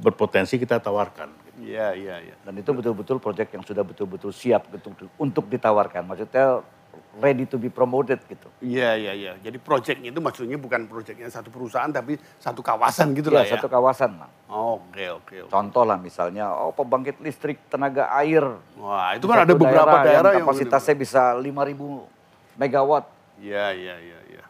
berpotensi 0.01 0.57
kita 0.57 0.81
tawarkan. 0.81 1.29
Iya, 1.61 1.93
iya, 1.93 2.15
iya. 2.25 2.35
Dan 2.41 2.57
itu 2.57 2.69
betul-betul 2.73 3.21
proyek 3.21 3.53
yang 3.53 3.61
sudah 3.61 3.85
betul-betul 3.85 4.33
siap 4.33 4.65
untuk, 4.73 5.09
untuk 5.21 5.45
ditawarkan. 5.49 6.01
Maksudnya 6.05 6.65
ready 7.13 7.45
to 7.45 7.61
be 7.61 7.69
promoted 7.69 8.17
gitu. 8.25 8.49
Iya, 8.57 8.97
iya, 8.97 9.13
iya. 9.13 9.31
Jadi 9.37 9.61
proyeknya 9.61 10.09
itu 10.09 10.17
maksudnya 10.17 10.57
bukan 10.57 10.89
proyeknya 10.89 11.29
satu 11.29 11.53
perusahaan 11.53 11.85
tapi 11.87 12.17
satu 12.41 12.59
kawasan 12.59 13.13
gitu 13.13 13.29
Ya, 13.29 13.35
lah 13.35 13.43
ya. 13.45 13.51
satu 13.53 13.67
kawasan 13.67 14.17
lah. 14.17 14.29
Oke, 14.49 15.05
oke, 15.11 15.35
oke. 15.45 15.51
Contoh 15.51 15.85
lah 15.85 15.97
misalnya, 15.97 16.49
oh 16.49 16.73
pembangkit 16.73 17.21
listrik 17.21 17.61
tenaga 17.69 18.09
air. 18.17 18.41
Wah, 18.75 19.13
itu 19.13 19.25
kan 19.25 19.45
ada 19.45 19.53
beberapa 19.53 20.01
daerah, 20.01 20.33
yang 20.33 20.41
kapasitasnya 20.41 20.95
bisa 20.95 21.21
5000 21.37 22.09
megawatt 22.55 23.05
Iya, 23.37 23.73
iya, 23.73 23.95
iya, 23.97 24.19
iya. 24.29 24.43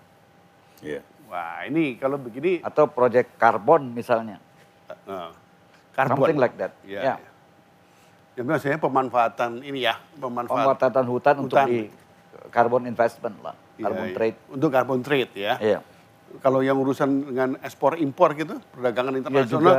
Iya. 0.79 1.01
Wah, 1.27 1.63
ini 1.65 1.95
kalau 1.95 2.15
begini 2.15 2.59
atau 2.59 2.85
proyek 2.85 3.35
karbon 3.35 3.89
misalnya. 3.89 4.39
eh, 5.07 5.29
karbon. 5.91 6.27
Something 6.27 6.39
like 6.39 6.55
that. 6.55 6.71
Iya. 6.83 6.99
Ya. 6.99 7.15
iya. 7.19 7.31
Ya, 8.33 8.41
biasanya 8.41 8.77
pemanfaatan 8.77 9.61
ini 9.61 9.85
ya, 9.85 9.93
pemanfaatan 10.17 10.63
Pemanfaatan 10.65 11.05
hutan, 11.05 11.35
untuk 11.37 11.53
Hutan. 11.53 11.67
di 11.69 11.79
carbon 12.51 12.83
investment 12.85 13.35
lah, 13.39 13.55
Iya, 13.77 13.83
carbon 13.87 14.07
iya. 14.09 14.15
trade. 14.15 14.37
Untuk 14.49 14.69
carbon 14.71 14.99
trade 14.99 15.31
ya. 15.35 15.53
Iya. 15.59 15.79
Kalau 16.41 16.65
yang 16.65 16.81
urusan 16.81 17.29
dengan 17.29 17.49
ekspor 17.61 17.93
impor 17.95 18.33
gitu, 18.33 18.57
perdagangan 18.73 19.13
Ya 19.13 19.19
internasional. 19.21 19.61
juga. 19.61 19.75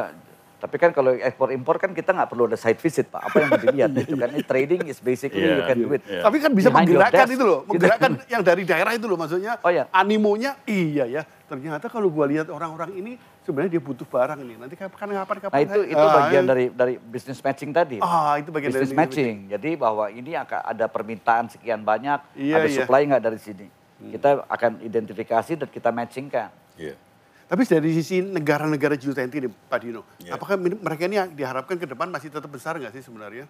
Tapi 0.64 0.81
kan 0.81 0.96
kalau 0.96 1.12
ekspor 1.12 1.53
impor 1.53 1.77
kan 1.77 1.92
kita 1.92 2.16
nggak 2.16 2.24
perlu 2.33 2.48
ada 2.48 2.57
site 2.57 2.81
visit 2.81 3.12
pak. 3.12 3.20
Apa 3.20 3.37
yang 3.37 3.48
mau 3.53 3.61
dilihat 3.61 3.92
itu 4.09 4.16
kan? 4.16 4.33
Ini 4.33 4.42
trading 4.48 4.88
is 4.88 4.96
basically 4.96 5.44
Iya, 5.44 5.61
you 5.61 5.64
can 5.68 5.77
do 5.77 5.92
it. 5.92 6.00
iya. 6.09 6.24
Tapi 6.24 6.40
kan 6.40 6.57
bisa 6.57 6.72
Behind 6.72 6.88
menggerakkan 6.88 7.29
itu 7.29 7.44
loh, 7.44 7.61
menggerakkan 7.68 8.11
yang 8.33 8.40
dari 8.40 8.64
daerah 8.64 8.96
itu 8.96 9.05
loh 9.05 9.20
maksudnya. 9.20 9.61
Oh, 9.61 9.68
iya. 9.68 9.85
Animonya 9.92 10.57
iya 10.64 11.05
ya. 11.05 11.22
Ternyata 11.44 11.92
kalau 11.92 12.09
gua 12.09 12.24
lihat 12.24 12.48
orang-orang 12.48 12.96
ini 12.96 13.20
sebenarnya 13.44 13.77
dia 13.77 13.83
butuh 13.85 14.09
barang 14.09 14.40
ini. 14.40 14.57
Nanti 14.57 14.72
kapan 14.72 15.12
kapan 15.20 15.37
kapan. 15.44 15.53
Nah 15.53 15.61
itu 15.61 15.81
itu 15.85 16.00
Ah, 16.00 16.12
bagian 16.24 16.42
eh. 16.42 16.48
dari 16.48 16.64
dari 16.72 16.94
business 16.96 17.44
matching 17.44 17.68
tadi. 17.68 18.00
Ah, 18.00 18.40
itu 18.40 18.48
bagian 18.48 18.72
business 18.72 18.88
dari 18.88 19.00
matching. 19.05 19.37
Jadi 19.53 19.70
bahwa 19.77 20.09
ini 20.09 20.33
akan 20.33 20.61
ada 20.64 20.88
permintaan 20.88 21.53
sekian 21.53 21.85
banyak, 21.85 22.24
Iya, 22.40 22.57
ada 22.57 22.68
iya. 22.72 22.77
supply 22.81 23.05
nggak 23.05 23.20
dari 23.22 23.37
sini. 23.37 23.68
Kita 24.00 24.48
akan 24.48 24.81
identifikasi 24.81 25.61
dan 25.61 25.68
kita 25.68 25.92
matchingkan. 25.92 26.48
Iya. 26.81 26.96
Tapi 27.44 27.61
dari 27.62 27.90
sisi 27.92 28.24
negara-negara 28.24 28.96
G20 28.96 29.28
ini, 29.37 29.48
Pak 29.48 29.78
Dino, 29.78 30.02
Iya. 30.16 30.35
apakah 30.35 30.57
mereka 30.57 31.02
ini 31.04 31.16
diharapkan 31.30 31.76
ke 31.76 31.85
depan 31.85 32.09
masih 32.09 32.33
tetap 32.33 32.48
besar 32.48 32.80
nggak 32.80 32.92
sih 32.92 33.04
sebenarnya? 33.04 33.44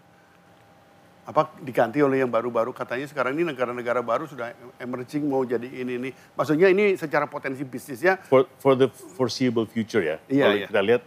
Apa 1.25 1.57
diganti 1.57 2.05
oleh 2.05 2.21
yang 2.21 2.29
baru-baru? 2.29 2.75
Katanya 2.77 3.09
sekarang 3.09 3.33
ini 3.33 3.49
negara-negara 3.49 4.05
baru 4.05 4.29
sudah 4.29 4.53
emerging 4.77 5.25
mau 5.25 5.41
jadi 5.41 5.65
ini 5.65 5.97
ini. 5.97 6.11
Maksudnya 6.37 6.69
ini 6.69 7.01
secara 7.01 7.25
potensi 7.25 7.65
bisnisnya 7.65 8.21
For 8.29 8.45
for 8.61 8.77
the 8.77 8.93
foreseeable 8.93 9.65
future 9.65 10.05
ya. 10.05 10.17
Iya, 10.29 10.45
Kalau 10.45 10.57
iya. 10.59 10.67
kita 10.69 10.81
lihat 10.85 11.03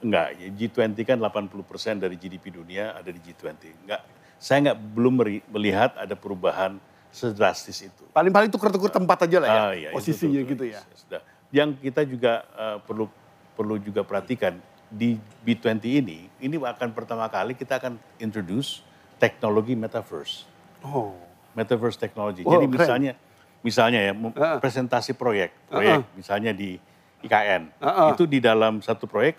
enggak, 0.00 0.26
ya, 0.38 0.48
G20 0.54 1.02
kan 1.02 1.18
80% 1.18 1.98
dari 1.98 2.14
GDP 2.14 2.54
dunia 2.54 2.94
ada 2.94 3.10
di 3.10 3.18
G20. 3.18 3.74
Enggak, 3.82 4.00
saya 4.38 4.70
nggak 4.70 4.78
belum 4.94 5.14
melihat 5.50 5.98
ada 5.98 6.14
perubahan 6.14 6.78
sedrastis 7.10 7.82
itu. 7.82 8.06
paling-paling 8.14 8.46
tuker-tuker 8.48 8.86
tempat 8.88 9.26
aja 9.26 9.38
lah 9.42 9.48
ya, 9.50 9.58
Ah, 9.60 9.72
iya, 9.74 9.88
itu 9.90 9.96
posisinya 9.98 10.40
betul, 10.40 10.50
gitu 10.54 10.64
betul. 10.70 10.74
ya. 10.78 10.80
Sudah. 10.94 11.22
Yang 11.50 11.82
kita 11.82 12.02
juga 12.02 12.32
eh, 12.54 12.78
perlu 12.80 13.06
perlu 13.54 13.76
juga 13.76 14.00
perhatikan 14.00 14.56
di 14.86 15.14
B20 15.44 16.02
ini, 16.02 16.18
ini 16.38 16.56
akan 16.56 16.90
pertama 16.90 17.26
kali 17.26 17.54
kita 17.54 17.78
akan 17.78 17.94
introduce 18.18 18.82
teknologi 19.18 19.78
metaverse. 19.78 20.46
Oh, 20.82 21.14
Metaverse 21.52 21.98
technology. 21.98 22.42
Wow, 22.42 22.58
Jadi 22.58 22.66
keren. 22.66 22.74
misalnya 22.78 23.12
misalnya 23.60 24.00
ya 24.00 24.12
Ah. 24.34 24.58
presentasi 24.58 25.12
proyek, 25.12 25.50
proyek 25.68 26.06
misalnya 26.16 26.50
di 26.50 26.78
IKN. 27.20 27.68
Ah, 27.78 27.86
ah. 27.86 28.10
Itu 28.14 28.24
di 28.24 28.40
dalam 28.40 28.80
satu 28.80 29.04
proyek 29.04 29.36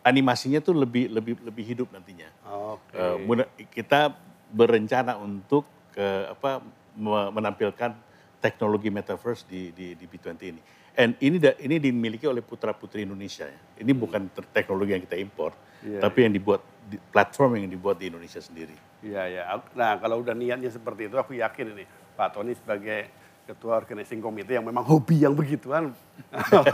animasinya 0.00 0.62
tuh 0.62 0.78
lebih 0.78 1.10
lebih 1.10 1.34
lebih 1.42 1.64
hidup 1.66 1.88
nantinya. 1.90 2.30
oke. 2.46 2.94
Eh, 2.94 3.16
muna- 3.26 3.50
kita 3.68 4.14
berencana 4.48 5.18
untuk 5.18 5.66
ke 5.90 6.06
apa 6.30 6.62
me- 6.94 7.30
menampilkan 7.34 7.90
teknologi 8.38 8.88
metaverse 8.88 9.42
di 9.44 9.74
di, 9.74 9.86
di 9.98 10.04
B20 10.06 10.38
ini. 10.46 10.62
And 10.96 11.12
ini 11.20 11.36
da- 11.36 11.58
ini 11.60 11.76
dimiliki 11.76 12.24
oleh 12.24 12.40
putra 12.40 12.72
putri 12.72 13.04
Indonesia 13.04 13.44
ya. 13.44 13.60
Ini 13.84 13.92
bukan 13.92 14.32
ter- 14.32 14.48
teknologi 14.48 14.96
yang 14.96 15.04
kita 15.04 15.20
impor, 15.20 15.52
Iya, 15.84 16.00
tapi 16.00 16.24
yang 16.24 16.32
dibuat 16.32 16.64
di, 16.88 16.96
platform 16.96 17.60
yang 17.60 17.68
dibuat 17.68 18.00
di 18.00 18.08
Indonesia 18.08 18.40
sendiri. 18.40 18.72
Iya, 19.04 19.22
ya. 19.28 19.42
Nah, 19.76 20.00
kalau 20.00 20.24
udah 20.24 20.32
niatnya 20.32 20.72
seperti 20.72 21.12
itu, 21.12 21.20
aku 21.20 21.36
yakin 21.36 21.76
ini 21.76 21.84
Pak 22.16 22.32
Tony 22.32 22.56
sebagai 22.56 23.12
ketua 23.44 23.76
organizing 23.76 24.24
committee 24.24 24.56
yang 24.56 24.64
memang 24.64 24.82
hobi 24.82 25.20
yang 25.20 25.36
begituan. 25.36 25.92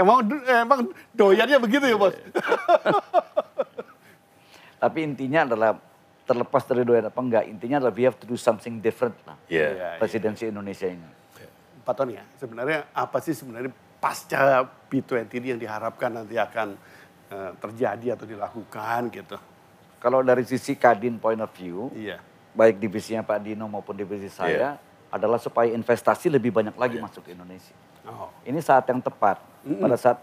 emang 0.00 0.24
emang 0.48 0.80
doyannya 1.12 1.60
begitu 1.60 1.92
ya, 1.92 1.96
Bos? 2.00 2.16
Tapi 4.82 4.98
intinya 5.04 5.44
adalah 5.44 5.76
terlepas 6.24 6.64
dari 6.64 6.88
doyan 6.88 7.12
apa 7.12 7.20
enggak, 7.20 7.44
intinya 7.44 7.84
adalah 7.84 7.92
we 7.92 8.08
have 8.08 8.16
to 8.16 8.24
do 8.24 8.40
something 8.40 8.80
different 8.80 9.12
lah. 9.28 9.36
Iya. 9.44 9.76
Iya, 9.76 9.88
Presidensi 10.00 10.48
Indonesia 10.48 10.88
ini. 10.88 11.19
Pak 11.80 11.94
Tony 11.96 12.16
ya, 12.16 12.24
sebenarnya 12.36 12.88
apa 12.92 13.18
sih 13.24 13.32
sebenarnya 13.32 13.72
pasca 14.00 14.64
B20 14.88 15.28
ini 15.40 15.46
yang 15.56 15.60
diharapkan 15.60 16.10
nanti 16.12 16.36
akan 16.36 16.76
eh, 17.30 17.50
terjadi 17.60 18.16
atau 18.18 18.26
dilakukan 18.26 19.00
gitu? 19.12 19.36
Kalau 20.00 20.24
dari 20.24 20.42
sisi 20.48 20.74
Kadin 20.80 21.20
point 21.20 21.40
of 21.40 21.52
view, 21.52 21.92
Iya. 21.92 22.16
baik 22.56 22.80
divisinya 22.80 23.20
Pak 23.20 23.38
Dino 23.44 23.68
maupun 23.68 23.92
divisi 23.92 24.32
saya 24.32 24.80
adalah 25.12 25.36
supaya 25.36 25.68
investasi 25.74 26.32
lebih 26.32 26.54
banyak 26.54 26.72
lagi 26.78 26.96
masuk 26.96 27.26
ke 27.28 27.36
Indonesia. 27.36 27.76
Oh, 28.08 28.32
Ini 28.48 28.56
saat 28.64 28.88
yang 28.88 29.04
tepat. 29.04 29.36
Pada 29.60 29.96
saat 30.00 30.18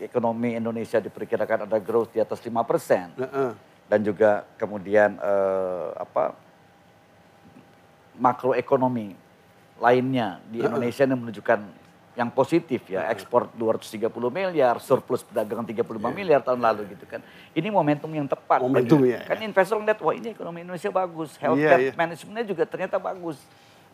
ekonomi 0.00 0.56
Indonesia 0.56 0.96
diperkirakan 0.96 1.68
ada 1.68 1.76
growth 1.76 2.16
di 2.16 2.24
atas 2.24 2.40
5 2.40 2.64
persen. 2.64 3.12
Heeh. 3.20 3.52
Dan 3.88 4.00
juga 4.00 4.48
kemudian 4.56 5.20
eh, 5.20 5.88
apa 5.98 6.32
makroekonomi 8.16 9.14
lainnya 9.78 10.42
di 10.46 10.58
Indonesia 10.60 11.06
yang 11.06 11.18
menunjukkan 11.18 11.60
yang 12.18 12.34
positif 12.34 12.82
ya. 12.90 13.06
Ekspor 13.14 13.46
230 13.54 14.10
miliar, 14.26 14.82
surplus 14.82 15.22
perdagangan 15.22 15.62
35 15.62 16.10
miliar 16.10 16.42
tahun 16.42 16.58
lalu 16.58 16.98
gitu 16.98 17.06
kan. 17.06 17.22
Ini 17.54 17.70
momentum 17.70 18.10
yang 18.10 18.26
tepat. 18.26 18.58
Momentum, 18.58 19.06
bagi- 19.06 19.14
ya, 19.14 19.22
Kan 19.22 19.38
investor 19.38 19.78
ngeliat, 19.78 20.02
wah 20.02 20.10
ini 20.12 20.34
ekonomi 20.34 20.66
Indonesia 20.66 20.90
bagus. 20.90 21.30
Iya, 21.34 21.42
Healthcare 21.46 21.80
iya. 21.80 21.92
manajemennya 21.94 22.44
juga 22.44 22.62
ternyata 22.66 22.98
bagus. 22.98 23.38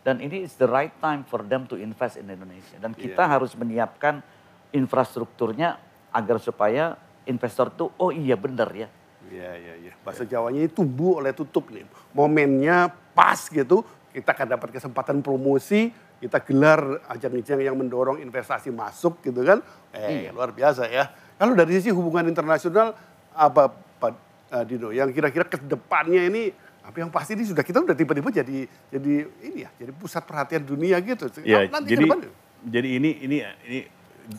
Dan 0.01 0.21
ini 0.21 0.41
is 0.41 0.57
the 0.57 0.65
right 0.65 0.93
time 0.97 1.21
for 1.21 1.45
them 1.45 1.65
to 1.65 1.77
invest 1.77 2.17
in 2.17 2.25
Indonesia. 2.25 2.77
Dan 2.81 2.97
kita 2.97 3.21
Iya. 3.21 3.29
harus 3.29 3.53
menyiapkan 3.53 4.25
infrastrukturnya 4.69 5.77
agar 6.09 6.37
supaya 6.37 6.97
investor 7.25 7.69
tuh, 7.69 7.89
oh 7.95 8.09
iya 8.09 8.33
benar 8.33 8.69
ya. 8.69 8.89
Iya, 9.25 9.51
iya, 9.57 9.73
iya. 9.81 9.93
Bahasa 10.01 10.21
Jawanya 10.21 10.61
ini 10.61 10.69
tumbuh 10.69 11.17
oleh 11.17 11.33
tutup 11.33 11.69
nih. 11.69 11.85
Momennya 12.09 12.93
pas 13.13 13.49
gitu, 13.49 13.81
kita 14.15 14.31
akan 14.31 14.47
dapat 14.55 14.69
kesempatan 14.71 15.19
promosi, 15.19 15.91
kita 16.23 16.39
gelar 16.47 17.03
ajang-ajang 17.11 17.59
yang 17.59 17.75
mendorong 17.75 18.23
investasi 18.23 18.71
masuk 18.71 19.19
gitu 19.19 19.43
kan. 19.43 19.59
Eh, 19.91 20.31
luar 20.31 20.55
biasa 20.55 20.87
ya. 20.87 21.11
Kalau 21.35 21.51
dari 21.51 21.75
sisi 21.75 21.91
hubungan 21.91 22.23
internasional, 22.31 22.95
apa 23.35 23.75
Pak 23.75 24.11
eh, 24.55 24.63
Dino, 24.63 24.95
yang 24.95 25.11
kira-kira 25.11 25.43
ke 25.43 25.59
depannya 25.59 26.31
ini, 26.31 26.47
apa 26.79 26.95
yang 27.03 27.11
pasti 27.11 27.35
ini 27.35 27.43
sudah 27.43 27.59
kita 27.59 27.83
udah 27.83 27.97
tiba-tiba 27.97 28.31
jadi 28.31 28.63
jadi 28.87 29.13
ini 29.43 29.67
ya, 29.67 29.69
jadi 29.75 29.91
pusat 29.91 30.23
perhatian 30.23 30.63
dunia 30.63 30.95
gitu. 31.03 31.27
Ya, 31.43 31.67
Nanti 31.67 31.91
jadi 31.91 32.07
depan, 32.07 32.19
jadi 32.63 32.89
ini 32.95 33.09
ini 33.19 33.37
ini 33.67 33.79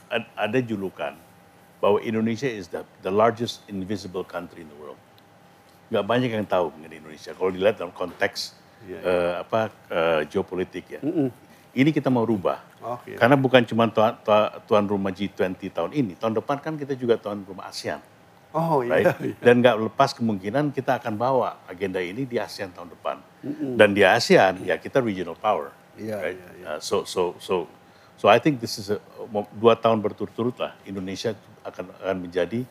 ad- 0.08 0.32
ada 0.32 0.58
julukan 0.64 1.12
bahwa 1.84 2.00
Indonesia 2.00 2.48
is 2.48 2.72
the 2.72 2.80
the 3.04 3.12
largest 3.12 3.60
invisible 3.68 4.24
country 4.24 4.64
in 4.64 4.72
the 4.72 4.78
world. 4.80 4.96
Nggak 5.92 6.04
banyak 6.08 6.30
yang 6.32 6.48
tahu 6.48 6.72
mengenai 6.72 6.98
Indonesia. 7.04 7.36
Kalau 7.36 7.52
dilihat 7.52 7.76
dalam 7.76 7.92
konteks 7.92 8.56
Iya, 8.86 8.98
eh, 9.02 9.32
apa 9.42 9.60
eh, 9.90 10.20
geopolitik 10.30 10.86
ya. 10.98 11.00
Ini 11.76 11.90
kita 11.92 12.08
mau 12.08 12.24
rubah. 12.24 12.62
Oh, 12.80 12.96
iya. 13.04 13.20
Karena 13.20 13.36
bukan 13.36 13.60
cuma 13.68 13.84
tuan, 13.90 14.16
tuan, 14.64 14.84
rumah 14.88 15.12
G20 15.12 15.60
tahun 15.74 15.90
ini, 15.92 16.16
tahun 16.16 16.38
depan 16.40 16.56
kan 16.62 16.72
kita 16.78 16.96
juga 16.96 17.20
tuan 17.20 17.44
rumah 17.44 17.68
ASEAN. 17.68 18.00
Oh 18.56 18.80
right? 18.80 19.04
iya. 19.04 19.12
iya. 19.20 19.36
Dan 19.42 19.60
nggak 19.60 19.92
lepas 19.92 20.16
kemungkinan 20.16 20.72
kita 20.72 20.96
akan 20.96 21.20
bawa 21.20 21.60
agenda 21.68 22.00
ini 22.00 22.24
di 22.24 22.40
ASEAN 22.40 22.72
tahun 22.72 22.94
depan. 22.96 23.16
Dan 23.76 23.92
di 23.92 24.00
ASEAN 24.06 24.64
ya 24.64 24.80
kita 24.80 25.04
regional 25.04 25.36
power. 25.36 25.74
Iya, 26.00 26.16
right? 26.22 26.38
iya, 26.38 26.54
Uh, 26.66 26.80
so 26.82 27.06
so 27.06 27.38
so 27.38 27.70
so 28.18 28.26
I 28.26 28.42
think 28.42 28.58
this 28.58 28.74
is 28.80 28.90
a, 28.90 28.98
dua 29.54 29.78
tahun 29.78 30.02
berturut-turut 30.02 30.58
lah 30.58 30.74
Indonesia 30.82 31.30
akan 31.62 31.94
akan 32.02 32.16
menjadi 32.26 32.66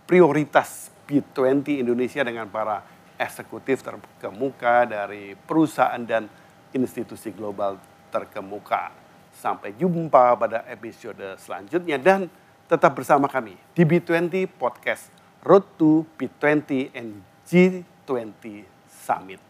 prioritas 0.09 0.89
B20 1.05 1.85
Indonesia 1.85 2.25
dengan 2.25 2.49
para 2.49 2.81
eksekutif 3.17 3.85
terkemuka 3.85 4.85
dari 4.89 5.33
perusahaan 5.33 6.01
dan 6.01 6.25
institusi 6.73 7.33
global 7.33 7.77
terkemuka. 8.09 8.93
Sampai 9.37 9.77
jumpa 9.77 10.33
pada 10.33 10.65
episode 10.65 11.37
selanjutnya 11.37 12.01
dan 12.01 12.25
tetap 12.65 12.97
bersama 12.97 13.29
kami 13.29 13.53
di 13.77 13.85
B20 13.85 14.49
Podcast 14.57 15.13
Road 15.45 15.65
to 15.77 16.01
B20 16.17 16.91
and 16.97 17.21
G20 17.45 18.65
Summit. 18.89 19.41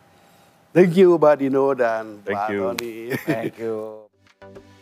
Thank 0.76 1.00
you 1.00 1.16
Mbak 1.16 1.36
Dino 1.40 1.72
dan 1.74 2.20
Thank 2.22 2.36
Pak 2.36 2.50
you. 2.52 2.62
Tony. 2.62 2.96
Thank 3.24 3.56
you. 3.58 4.04
you 4.42 4.77